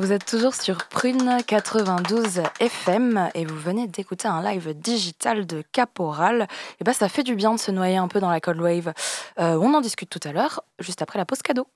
[0.09, 5.63] Vous êtes toujours sur Prune 92 FM et vous venez d'écouter un live digital de
[5.71, 6.47] Caporal.
[6.81, 8.91] Et bah ça fait du bien de se noyer un peu dans la cold wave.
[9.39, 11.67] Euh, on en discute tout à l'heure, juste après la pause cadeau.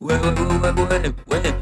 [0.00, 1.54] Ouais, ouais, ouais, ouais, ouais, ouais.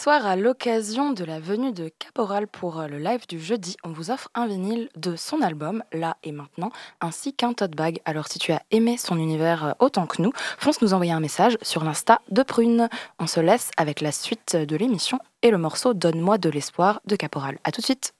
[0.00, 3.90] Soir, à l'occasion de la venue de Caporal pour euh, le live du jeudi, on
[3.90, 6.70] vous offre un vinyle de son album, Là et Maintenant,
[7.02, 8.00] ainsi qu'un tote bag.
[8.06, 11.20] Alors si tu as aimé son univers euh, autant que nous, fonce nous envoyer un
[11.20, 12.88] message sur l'Insta de Prune.
[13.18, 17.16] On se laisse avec la suite de l'émission et le morceau Donne-moi de l'espoir de
[17.16, 17.58] Caporal.
[17.64, 18.14] A tout de suite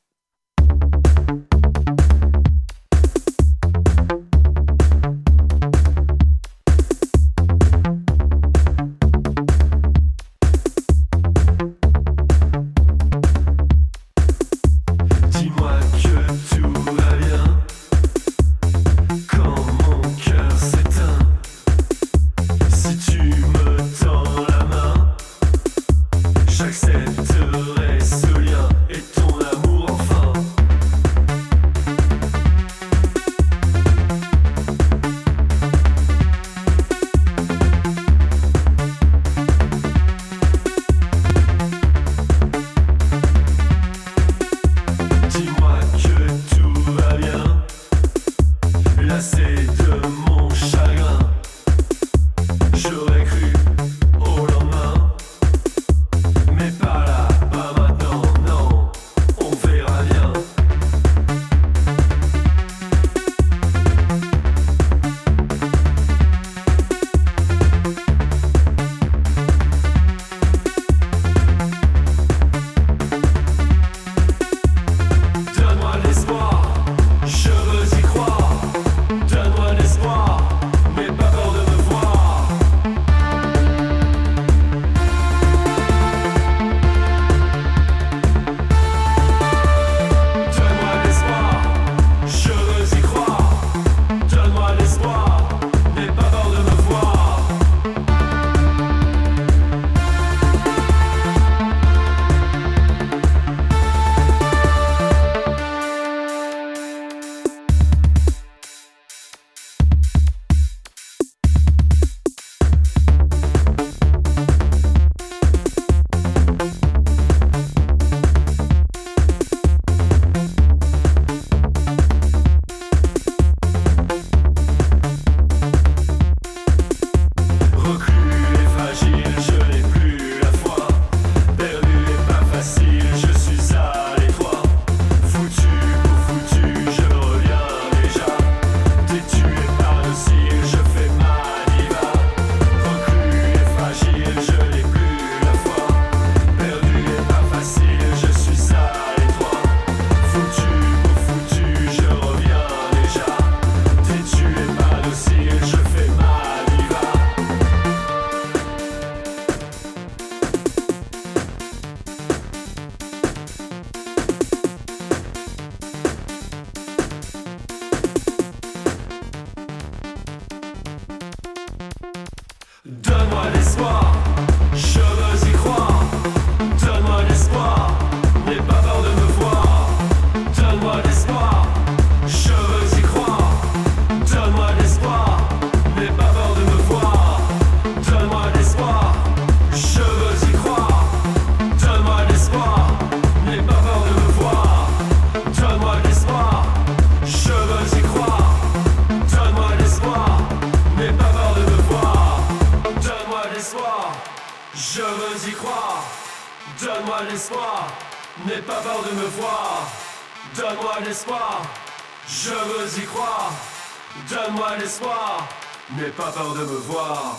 [216.41, 217.37] peur de me voir.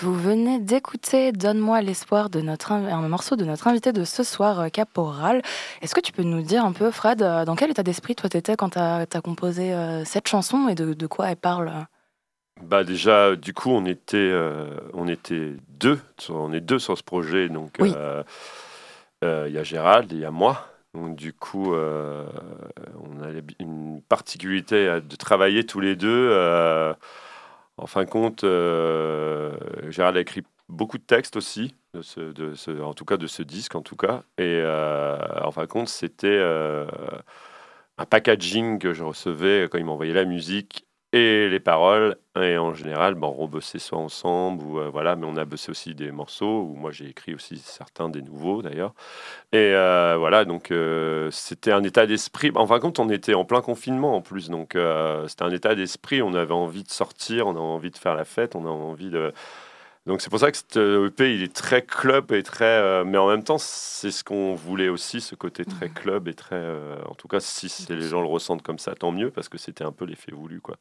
[0.00, 4.60] Vous venez d'écouter Donne-moi l'espoir de notre un morceau de notre invité de ce soir,
[4.60, 5.42] euh, Caporal.
[5.82, 8.28] Est-ce que tu peux nous dire un peu, Fred, euh, dans quel état d'esprit toi
[8.30, 11.72] t'étais quand t'as as composé euh, cette chanson et de, de quoi elle parle?
[12.62, 15.98] Bah déjà, du coup, on était, euh, on était deux.
[16.18, 17.48] sur- On est deux sur ce projet.
[17.48, 17.92] Donc, Oui.
[17.96, 18.22] euh,
[19.24, 20.68] euh, il y a Gérald et il y a moi.
[20.94, 22.26] Donc, du coup, euh,
[23.04, 23.28] on a
[23.60, 26.28] une particularité de travailler tous les deux.
[26.32, 26.94] euh,
[27.76, 29.56] en fin de compte, euh,
[29.90, 33.96] Gérald a écrit beaucoup de textes aussi, en tout cas de ce disque, en tout
[33.96, 34.22] cas.
[34.38, 34.62] Et
[35.42, 36.40] en fin de compte, c'était
[37.98, 42.16] un packaging que je recevais quand il m'envoyait la musique et les paroles.
[42.40, 45.70] Et en général, ben, on bossait soit ensemble, ou euh, voilà, mais on a bossé
[45.70, 48.94] aussi des morceaux, où moi j'ai écrit aussi certains des nouveaux d'ailleurs.
[49.52, 52.52] Et euh, voilà, donc euh, c'était un état d'esprit.
[52.54, 54.76] En fin de compte, on était en plein confinement en plus, donc
[55.28, 56.22] c'était un état d'esprit.
[56.22, 59.10] On avait envie de sortir, on a envie de faire la fête, on a envie
[59.10, 59.32] de.
[60.10, 63.04] Donc c'est pour ça que cet euh, EP il est très club et très, euh,
[63.04, 66.56] mais en même temps c'est ce qu'on voulait aussi, ce côté très club et très,
[66.56, 69.56] euh, en tout cas si les gens le ressentent comme ça, tant mieux parce que
[69.56, 70.78] c'était un peu l'effet voulu quoi.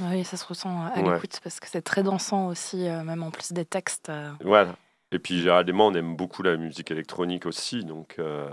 [0.00, 1.12] Oui, ça se ressent à Ouais.
[1.12, 4.08] l'écoute parce que c'est très dansant aussi, euh, même en plus des textes.
[4.08, 4.30] euh.
[4.42, 4.76] Voilà.
[5.12, 8.48] Et puis moi, on aime beaucoup la musique électronique aussi, donc euh,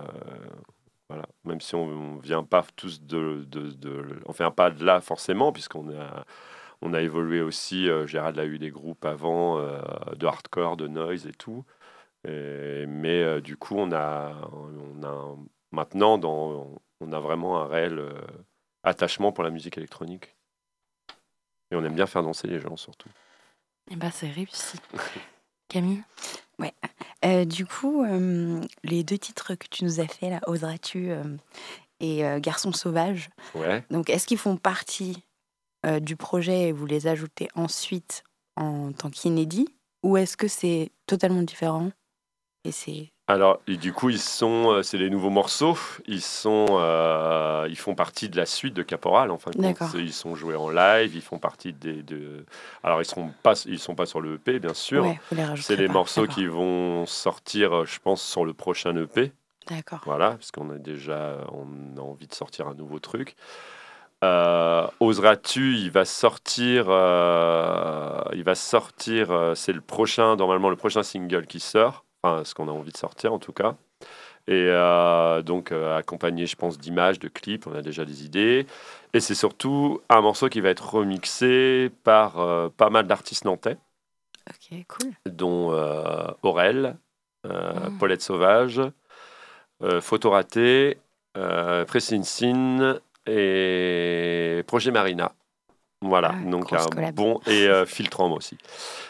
[1.10, 1.24] voilà.
[1.46, 5.00] Même si on, on vient pas tous de, de, de- on vient pas de là
[5.00, 6.26] forcément, puisqu'on a,
[6.82, 7.90] on a évolué aussi.
[7.90, 9.80] euh, Gérald a eu des groupes avant euh,
[10.16, 11.64] de hardcore, de noise et tout.
[12.28, 15.38] Et- mais euh, du coup, on a, on a un-
[15.72, 18.14] maintenant, dans, on a vraiment un réel euh,
[18.84, 20.36] attachement pour la musique électronique.
[21.72, 23.10] Et on aime bien faire danser les gens surtout.
[23.90, 24.78] Et bah, c'est réussi.
[25.70, 26.04] Camille?
[27.24, 31.24] Euh, du coup, euh, les deux titres que tu nous as fait, là, Oseras-tu euh,
[32.00, 33.84] et euh, Garçon sauvage, Ouais.
[33.92, 35.24] donc est-ce qu'ils font partie
[35.86, 38.24] euh, du projet et vous les ajoutez ensuite
[38.56, 39.68] en tant qu'inédit
[40.04, 41.92] ou est-ce que c'est totalement différent
[42.64, 45.78] et c'est Alors, et du coup, ils sont, euh, c'est les nouveaux morceaux.
[46.06, 49.32] Ils sont, euh, ils font partie de la suite de Caporal.
[49.32, 51.16] En fin de compte, ils sont joués en live.
[51.16, 52.46] Ils font partie des, de.
[52.84, 55.04] Alors, ils sont pas, ils sont pas sur le EP, bien sûr.
[55.06, 55.20] ouais,
[55.56, 55.94] c'est les pas.
[55.94, 59.32] morceaux qui vont sortir, je pense, sur le prochain EP.
[59.68, 60.02] D'accord.
[60.06, 63.36] Voilà, parce qu'on a déjà, on a envie de sortir un nouveau truc.
[64.24, 69.32] Euh, Oseras-tu Il va sortir, euh, il va sortir.
[69.32, 72.06] euh, c'est le prochain, normalement le prochain single qui sort.
[72.24, 73.76] Enfin, ce qu'on a envie de sortir en tout cas.
[74.48, 74.68] Et
[75.46, 77.68] donc accompagné, je pense, d'images, de clips.
[77.68, 78.66] On a déjà des idées.
[79.14, 83.78] Et c'est surtout un morceau qui va être remixé par pas mal d'artistes nantais
[84.50, 85.14] Ok, cool.
[85.26, 85.72] dont
[86.44, 86.98] Aurel,
[87.44, 87.98] Mm.
[88.00, 88.82] Paulette Sauvage,
[90.02, 91.00] Photo Raté,
[91.38, 91.86] euh,
[93.28, 95.34] et Projet Marina.
[96.04, 97.16] Voilà, Ah, donc un collab.
[97.16, 98.58] bon et euh, Filtram aussi.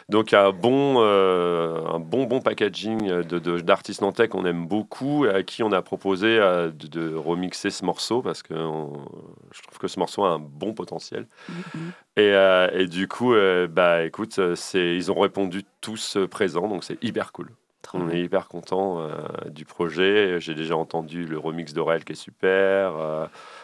[0.09, 5.29] Donc un bon, euh, un bon bon packaging de d'artistes nantais qu'on aime beaucoup et
[5.29, 9.05] à qui on a proposé euh, de, de remixer ce morceau parce que on-
[9.53, 11.27] je trouve que ce morceau a un bon potentiel.
[11.49, 11.93] Mhm.
[12.17, 16.83] Et, euh, et du coup, euh, bah écoute, c'est, ils ont répondu tous présents, donc
[16.83, 17.51] c'est hyper cool.
[17.93, 19.09] On est hyper content euh,
[19.49, 20.39] du projet.
[20.39, 22.93] J'ai déjà entendu le remix d'Aurel qui est super,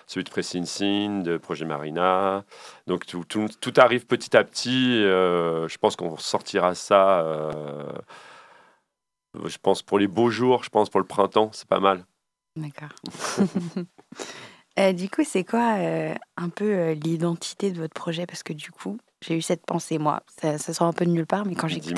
[0.08, 2.44] celui de Pressing Sin, de Projet Marina.
[2.88, 5.02] Donc tout, tout- tout arrive petit à petit.
[5.04, 7.22] euh, je pense qu'on sortira ça.
[7.22, 7.84] euh,
[9.46, 12.06] je pense pour les beaux jours, je pense pour le printemps, c'est pas mal.
[12.56, 12.90] D'accord.
[14.80, 18.28] Euh, du coup, c'est quoi euh, un peu euh, l'identité de votre projet?
[18.28, 20.22] Parce que du coup, j'ai eu cette pensée, moi.
[20.40, 21.96] Ça, ça sort un peu de nulle part, mais quand j'écoutais.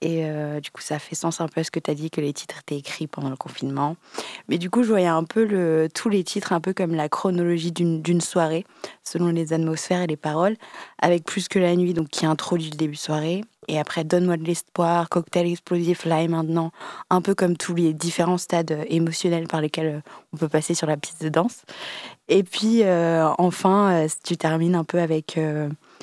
[0.00, 2.10] Et euh, du coup, ça fait sens un peu à ce que tu as dit,
[2.10, 3.96] que les titres étaient écrits pendant le confinement.
[4.48, 7.72] Mais du coup, je voyais un peu tous les titres, un peu comme la chronologie
[7.72, 8.64] d'une soirée,
[9.02, 10.56] selon les atmosphères et les paroles,
[11.00, 13.42] avec Plus que la nuit, donc qui introduit le début de soirée.
[13.66, 16.70] Et après, Donne-moi de l'espoir, Cocktail explosif, là et maintenant,
[17.10, 20.00] un peu comme tous les différents stades euh, émotionnels par lesquels euh,
[20.32, 21.64] on peut passer sur la piste de danse.
[22.28, 22.82] Et puis,
[23.38, 25.38] enfin, tu termines un peu avec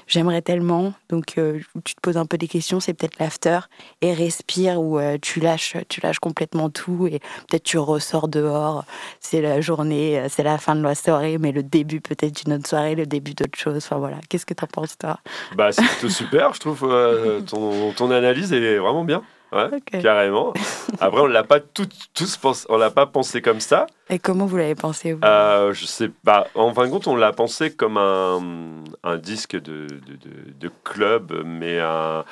[0.08, 3.60] J'aimerais tellement, donc euh, tu te poses un peu des questions, c'est peut-être l'after.
[4.01, 8.86] Et respire où euh, tu lâches tu lâches complètement tout et peut-être tu ressors dehors.
[9.20, 12.53] C'est la journée euh, c'est la fin de la soirée mais le début peut-être d'une
[12.53, 13.78] autre soirée le début d'autre chose.
[13.78, 14.18] Enfin voilà.
[14.30, 15.20] Qu'est-ce que t'en penses toi?
[15.56, 16.84] Bah, c'est plutôt super, je trouve.
[16.84, 19.24] euh, ton, ton analyse est vraiment bien.
[19.56, 20.53] Ouais, carrément.
[20.99, 23.88] Après, on l'a pas tout, tous pensé, on l'a pas pensé comme ça.
[24.10, 26.47] et comment vous l'avez pensé vous Euh, je sais pas.
[26.56, 30.72] En fin de compte, on l'a pensé comme un, un disque de, de, de- de
[30.84, 32.26] club, mais un,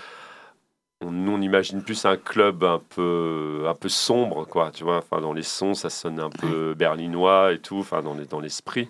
[1.01, 4.71] on, imagine plus un club un peu, un peu sombre, quoi.
[4.71, 8.13] Tu vois, enfin, dans les sons, ça sonne un peu berlinois et tout, enfin, dans,
[8.13, 8.89] les- dans l'esprit.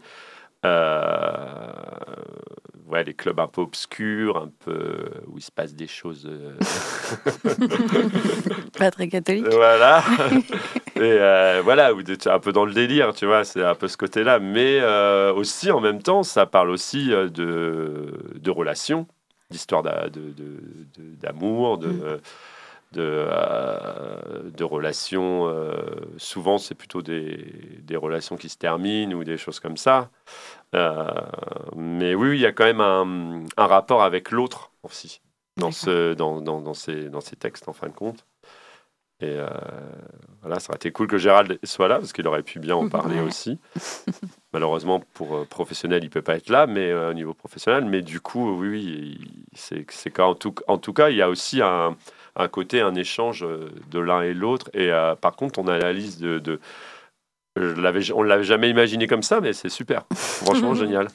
[0.65, 1.71] Euh,
[2.93, 6.25] ouais, les clubs un peu obscurs, un peu où il se passe des choses.
[6.29, 6.53] euh,
[8.77, 10.03] pas très catholique voilà.
[10.95, 13.75] Et euh, voilà, où tu es un peu dans le délire, tu vois, c'est un
[13.75, 14.39] peu ce côté-là.
[14.39, 19.07] Mais euh, aussi, en même temps, ça parle aussi euh, de, de relations.
[20.97, 22.19] de- d'amour, de, Mm.
[22.93, 25.47] De, euh, de relations.
[25.47, 25.73] euh,
[26.17, 30.09] souvent, c'est plutôt des, des relations qui se terminent ou des choses comme ça.
[30.75, 31.09] Euh,
[31.75, 35.21] mais oui, il y a quand même un, un rapport avec l'autre aussi
[35.57, 35.73] dans, D'accord.
[35.73, 38.25] ce, dans, dans, dans ces, dans ces textes, en fin de compte.
[39.21, 39.37] Et
[40.41, 42.89] voilà, ça aurait été cool que Gérald soit là, parce qu'il aurait pu bien en
[42.89, 43.27] parler Ouais.
[43.27, 43.57] aussi.
[44.53, 47.85] Malheureusement, pour professionnel, il peut pas être là, mais au niveau professionnel.
[47.85, 49.17] Mais du coup, oui,
[49.53, 51.95] c'est qu'en tout, en tout cas, il y a aussi un,
[52.36, 54.69] un côté, un échange euh, de l'un et l'autre.
[54.73, 56.39] Et euh, par contre, on a la liste de...
[56.39, 56.59] de
[57.55, 60.05] je l'avais- on ne l'avait jamais imaginé comme ça, mais c'est super.
[60.15, 61.07] Franchement, génial.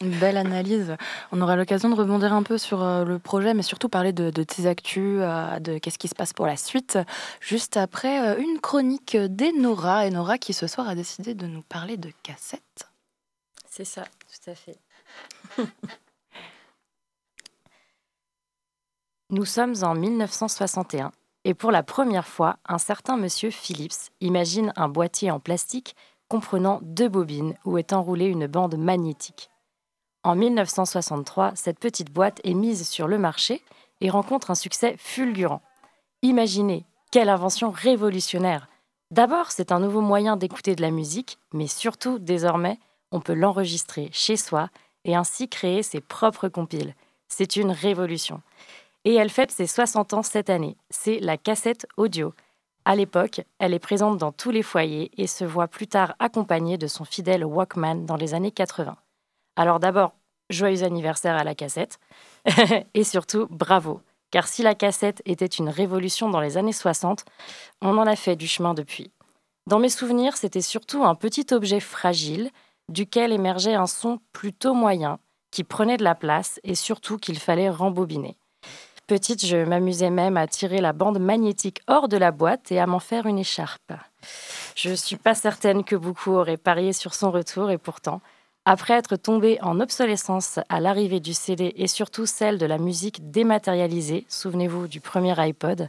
[0.00, 0.96] Une belle analyse.
[1.32, 4.30] On aura l'occasion de rebondir un peu sur euh, le projet, mais surtout parler de,
[4.30, 6.98] de tes actus, de qu'est-ce qui se passe pour la suite,
[7.40, 10.06] juste après une chronique d'Enora.
[10.06, 12.88] Enora qui ce soir a décidé de nous parler de cassettes.
[13.68, 14.76] C'est ça, tout à fait.
[19.32, 21.12] Nous sommes en 1961
[21.44, 25.94] et pour la première fois, un certain monsieur Phillips imagine un boîtier en plastique
[26.28, 29.48] comprenant deux bobines où est enroulée une bande magnétique.
[30.24, 33.62] En 1963, cette petite boîte est mise sur le marché
[34.00, 35.62] et rencontre un succès fulgurant.
[36.22, 38.68] Imaginez, quelle invention révolutionnaire
[39.12, 42.80] D'abord, c'est un nouveau moyen d'écouter de la musique, mais surtout, désormais,
[43.12, 44.70] on peut l'enregistrer chez soi
[45.04, 46.96] et ainsi créer ses propres compiles.
[47.28, 48.42] C'est une révolution.
[49.04, 50.76] Et elle fête ses 60 ans cette année.
[50.90, 52.34] C'est la cassette audio.
[52.84, 56.78] À l'époque, elle est présente dans tous les foyers et se voit plus tard accompagnée
[56.78, 58.96] de son fidèle Walkman dans les années 80.
[59.56, 60.12] Alors d'abord,
[60.50, 61.98] joyeux anniversaire à la cassette.
[62.94, 64.00] et surtout, bravo.
[64.30, 67.24] Car si la cassette était une révolution dans les années 60,
[67.82, 69.12] on en a fait du chemin depuis.
[69.66, 72.50] Dans mes souvenirs, c'était surtout un petit objet fragile
[72.88, 75.18] duquel émergeait un son plutôt moyen,
[75.50, 78.39] qui prenait de la place et surtout qu'il fallait rembobiner.
[79.10, 82.86] Petite, je m'amusais même à tirer la bande magnétique hors de la boîte et à
[82.86, 83.92] m'en faire une écharpe.
[84.76, 88.20] Je suis pas certaine que beaucoup auraient parié sur son retour et pourtant,
[88.64, 93.32] après être tombé en obsolescence à l'arrivée du CD et surtout celle de la musique
[93.32, 95.88] dématérialisée, souvenez-vous du premier iPod,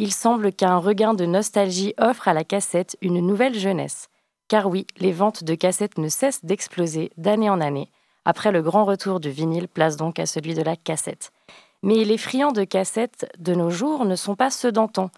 [0.00, 4.08] il semble qu'un regain de nostalgie offre à la cassette une nouvelle jeunesse.
[4.48, 7.90] Car oui, les ventes de cassettes ne cessent d'exploser d'année en année.
[8.24, 11.30] Après le grand retour du vinyle, place donc à celui de la cassette.
[11.84, 15.10] Mais les friands de cassettes de nos jours ne sont pas ceux d'antan.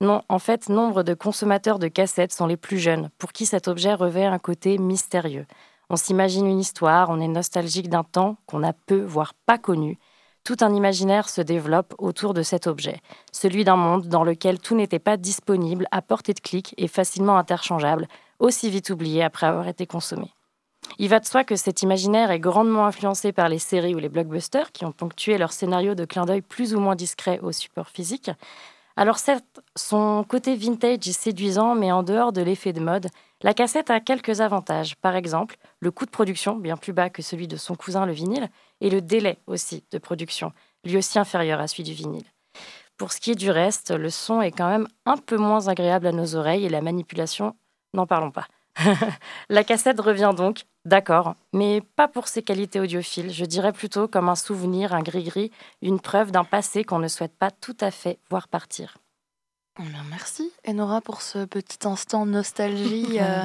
[0.00, 3.68] Non, en fait, nombre de consommateurs de cassettes sont les plus jeunes, pour qui cet
[3.68, 5.44] objet revêt un côté mystérieux.
[5.90, 9.98] On s'imagine une histoire, on est nostalgique d'un temps qu'on a peu, voire pas connu.
[10.44, 14.74] Tout un imaginaire se développe autour de cet objet, celui d'un monde dans lequel tout
[14.74, 18.08] n'était pas disponible, à portée de clic et facilement interchangeable,
[18.38, 20.32] aussi vite oublié après avoir été consommé.
[20.98, 24.08] Il va de soi que cet imaginaire est grandement influencé par les séries ou les
[24.08, 27.88] blockbusters qui ont ponctué leur scénario de clin d'œil plus ou moins discret au support
[27.88, 28.30] physique.
[28.96, 33.08] Alors certes, son côté vintage est séduisant, mais en dehors de l'effet de mode,
[33.42, 34.94] la cassette a quelques avantages.
[34.96, 38.12] Par exemple, le coût de production, bien plus bas que celui de son cousin le
[38.12, 38.48] vinyle,
[38.80, 40.52] et le délai aussi de production,
[40.84, 42.24] lui aussi inférieur à celui du vinyle.
[42.96, 46.06] Pour ce qui est du reste, le son est quand même un peu moins agréable
[46.06, 47.56] à nos oreilles et la manipulation,
[47.94, 48.46] n'en parlons pas.
[49.48, 54.28] la cassette revient donc, d'accord, mais pas pour ses qualités audiophiles, je dirais plutôt comme
[54.28, 55.50] un souvenir, un gris-gris,
[55.82, 58.96] une preuve d'un passé qu'on ne souhaite pas tout à fait voir partir.
[59.80, 63.18] Eh merci Enora pour ce petit instant nostalgie.
[63.20, 63.42] euh,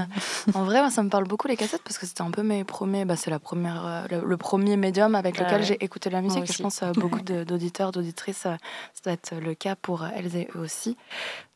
[0.54, 3.04] en vrai, ça me parle beaucoup les cassettes parce que c'était un peu mes premiers.
[3.04, 5.66] Bah, c'est la première, euh, le, le premier médium avec Ah lequel ouais.
[5.66, 6.48] j'ai écouté la musique.
[6.48, 8.56] Et je pense à beaucoup d'auditeurs, d'auditrices, euh,
[8.94, 10.98] ça doit être le cas pour euh, elles et eux aussi.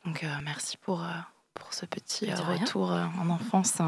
[0.06, 1.08] Donc, euh, merci pour, euh,
[1.54, 2.58] pour ce petit euh, rien.
[2.60, 3.80] retour euh, en enfance.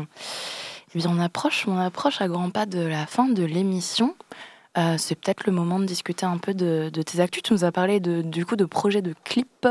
[0.93, 4.15] Et bien, on approche, on approche à grands pas de la fin de l'émission.
[4.77, 7.43] Euh, c'est peut-être le moment de discuter un peu de, de tes actus.
[7.43, 9.67] Tu nous as parlé de, du coup de projets de clips.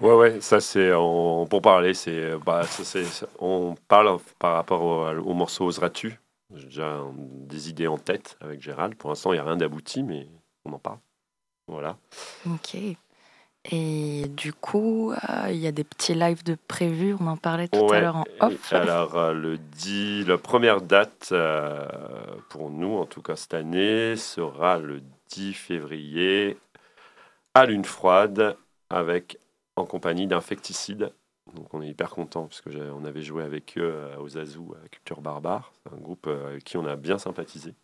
[0.00, 4.82] Ouais, ouais, ça c'est pour parler, c'est bah, ça, c'est- ça- on parle par rapport
[4.82, 6.18] au, au morceau Oseras-tu.
[6.54, 8.94] J'ai déjà des idées en tête avec Gérald.
[8.96, 10.26] Pour l'instant, il n'y a rien d'abouti, mais
[10.64, 10.98] on en parle.
[11.68, 11.96] Voilà.
[12.46, 12.76] Ok.
[13.66, 17.14] Et du coup, euh, il y a des petits lives de prévus.
[17.20, 18.72] On en parlait tout à l'heure en et off.
[18.72, 21.86] Alors, euh, le 10, la première date euh,
[22.48, 26.56] pour nous, en tout cas cette année, sera le 10 février
[27.52, 28.56] à Lune Froide
[28.88, 29.38] avec
[29.76, 31.12] en compagnie d'Infecticide.
[31.54, 34.88] Donc on est hyper content parce que on avait joué avec eux aux Azou à
[34.88, 35.72] Culture Barbare.
[35.92, 37.74] Un groupe avec qui on a bien sympathisé.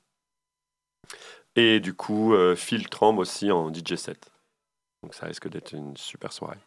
[1.56, 4.30] Et du coup, Phil Tramb aussi en DJ set.
[5.06, 6.58] Donc ça risque d'être une super soirée.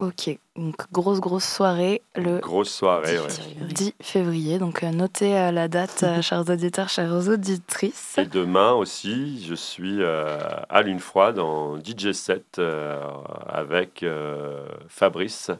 [0.00, 3.28] Ok, donc grosse grosse soirée le Grosse soirée, ouais.
[3.60, 4.58] 10 février.
[4.58, 8.18] Donc euh, notez euh, la date, euh, chers auditeurs, chères auditrices.
[8.18, 10.36] Et demain aussi, je suis euh,
[10.68, 13.00] à Lune Froide en DJ set euh,
[13.46, 15.52] avec euh, Fabrice,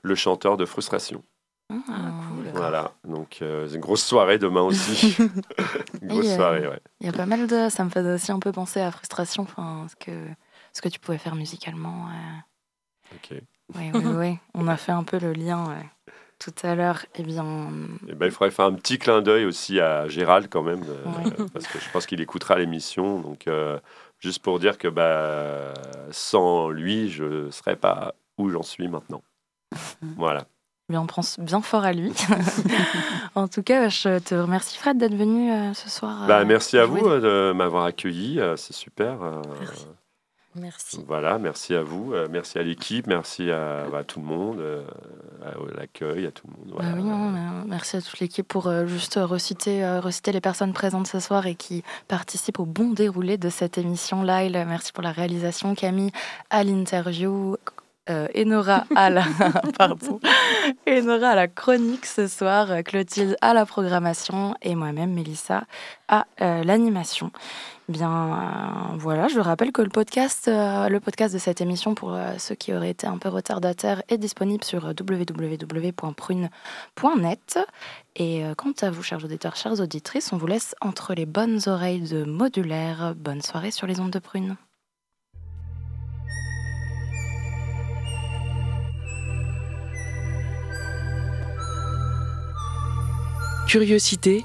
[0.00, 1.22] le chanteur de Frustration.
[1.70, 2.12] Ah,
[2.54, 5.18] Voilà, donc euh, c'est une grosse soirée demain aussi.
[5.18, 6.80] une grosse Et, soirée, ouais.
[7.00, 7.68] Il y a pas mal de.
[7.68, 10.12] Ça me fait aussi un peu penser à frustration, enfin, ce que
[10.72, 12.08] ce que tu pouvais faire musicalement.
[12.08, 13.16] euh.
[13.16, 13.38] Ok.
[13.74, 14.38] Oui, oui, oui.
[14.54, 17.06] On a fait un peu le lien ouais, tout à l'heure.
[17.14, 17.44] Eh bien,
[18.08, 21.46] Et ben, il faudrait faire un petit clin d'œil aussi à Gérald quand même, euh,
[21.52, 23.20] parce que je pense qu'il écoutera l'émission.
[23.20, 23.78] Donc, euh,
[24.18, 25.72] juste pour dire que bah,
[26.10, 29.22] sans lui, je ne serais pas où j'en suis maintenant.
[30.16, 30.44] Voilà.
[30.88, 32.12] eh bien, on pense bien fort à lui.
[33.34, 36.26] en tout cas, je te remercie Fred d'être venu euh, ce soir.
[36.26, 39.22] Bah, euh, merci à vous euh, de m'avoir accueilli, euh, c'est super.
[39.22, 39.42] euh,
[40.54, 41.02] Merci.
[41.06, 44.82] Voilà, merci à vous, euh, merci à l'équipe, merci à, bah, tout le monde, euh,
[45.42, 46.78] à l'accueil, à tout le monde.
[46.78, 50.74] Bah oui, non, euh, merci à toute l'équipe pour euh, juste reciter, reciter les personnes
[50.74, 54.22] présentes ce soir et qui participent au bon déroulé de cette émission.
[54.22, 55.74] Lyle, merci pour la réalisation.
[55.74, 56.12] Camille,
[56.50, 57.56] à l'interview.
[58.36, 59.22] Enora à la
[59.78, 60.18] pardon.
[60.88, 65.62] Enora à la chronique ce soir, Clotilde à la programmation et moi-même Mélissa
[66.08, 67.30] à l'animation.
[67.92, 72.14] Bien euh, voilà, je rappelle que le podcast, euh, le podcast de cette émission pour
[72.14, 75.98] euh, ceux qui auraient été un peu retardataires est disponible sur www.prune.net.
[78.16, 82.08] Et quant à vous, chers auditeurs, chères auditrices, on vous laisse entre les bonnes oreilles
[82.08, 83.14] de Modulaire.
[83.14, 84.56] Bonne soirée sur les ondes de Prune.
[93.68, 94.44] Curiosité.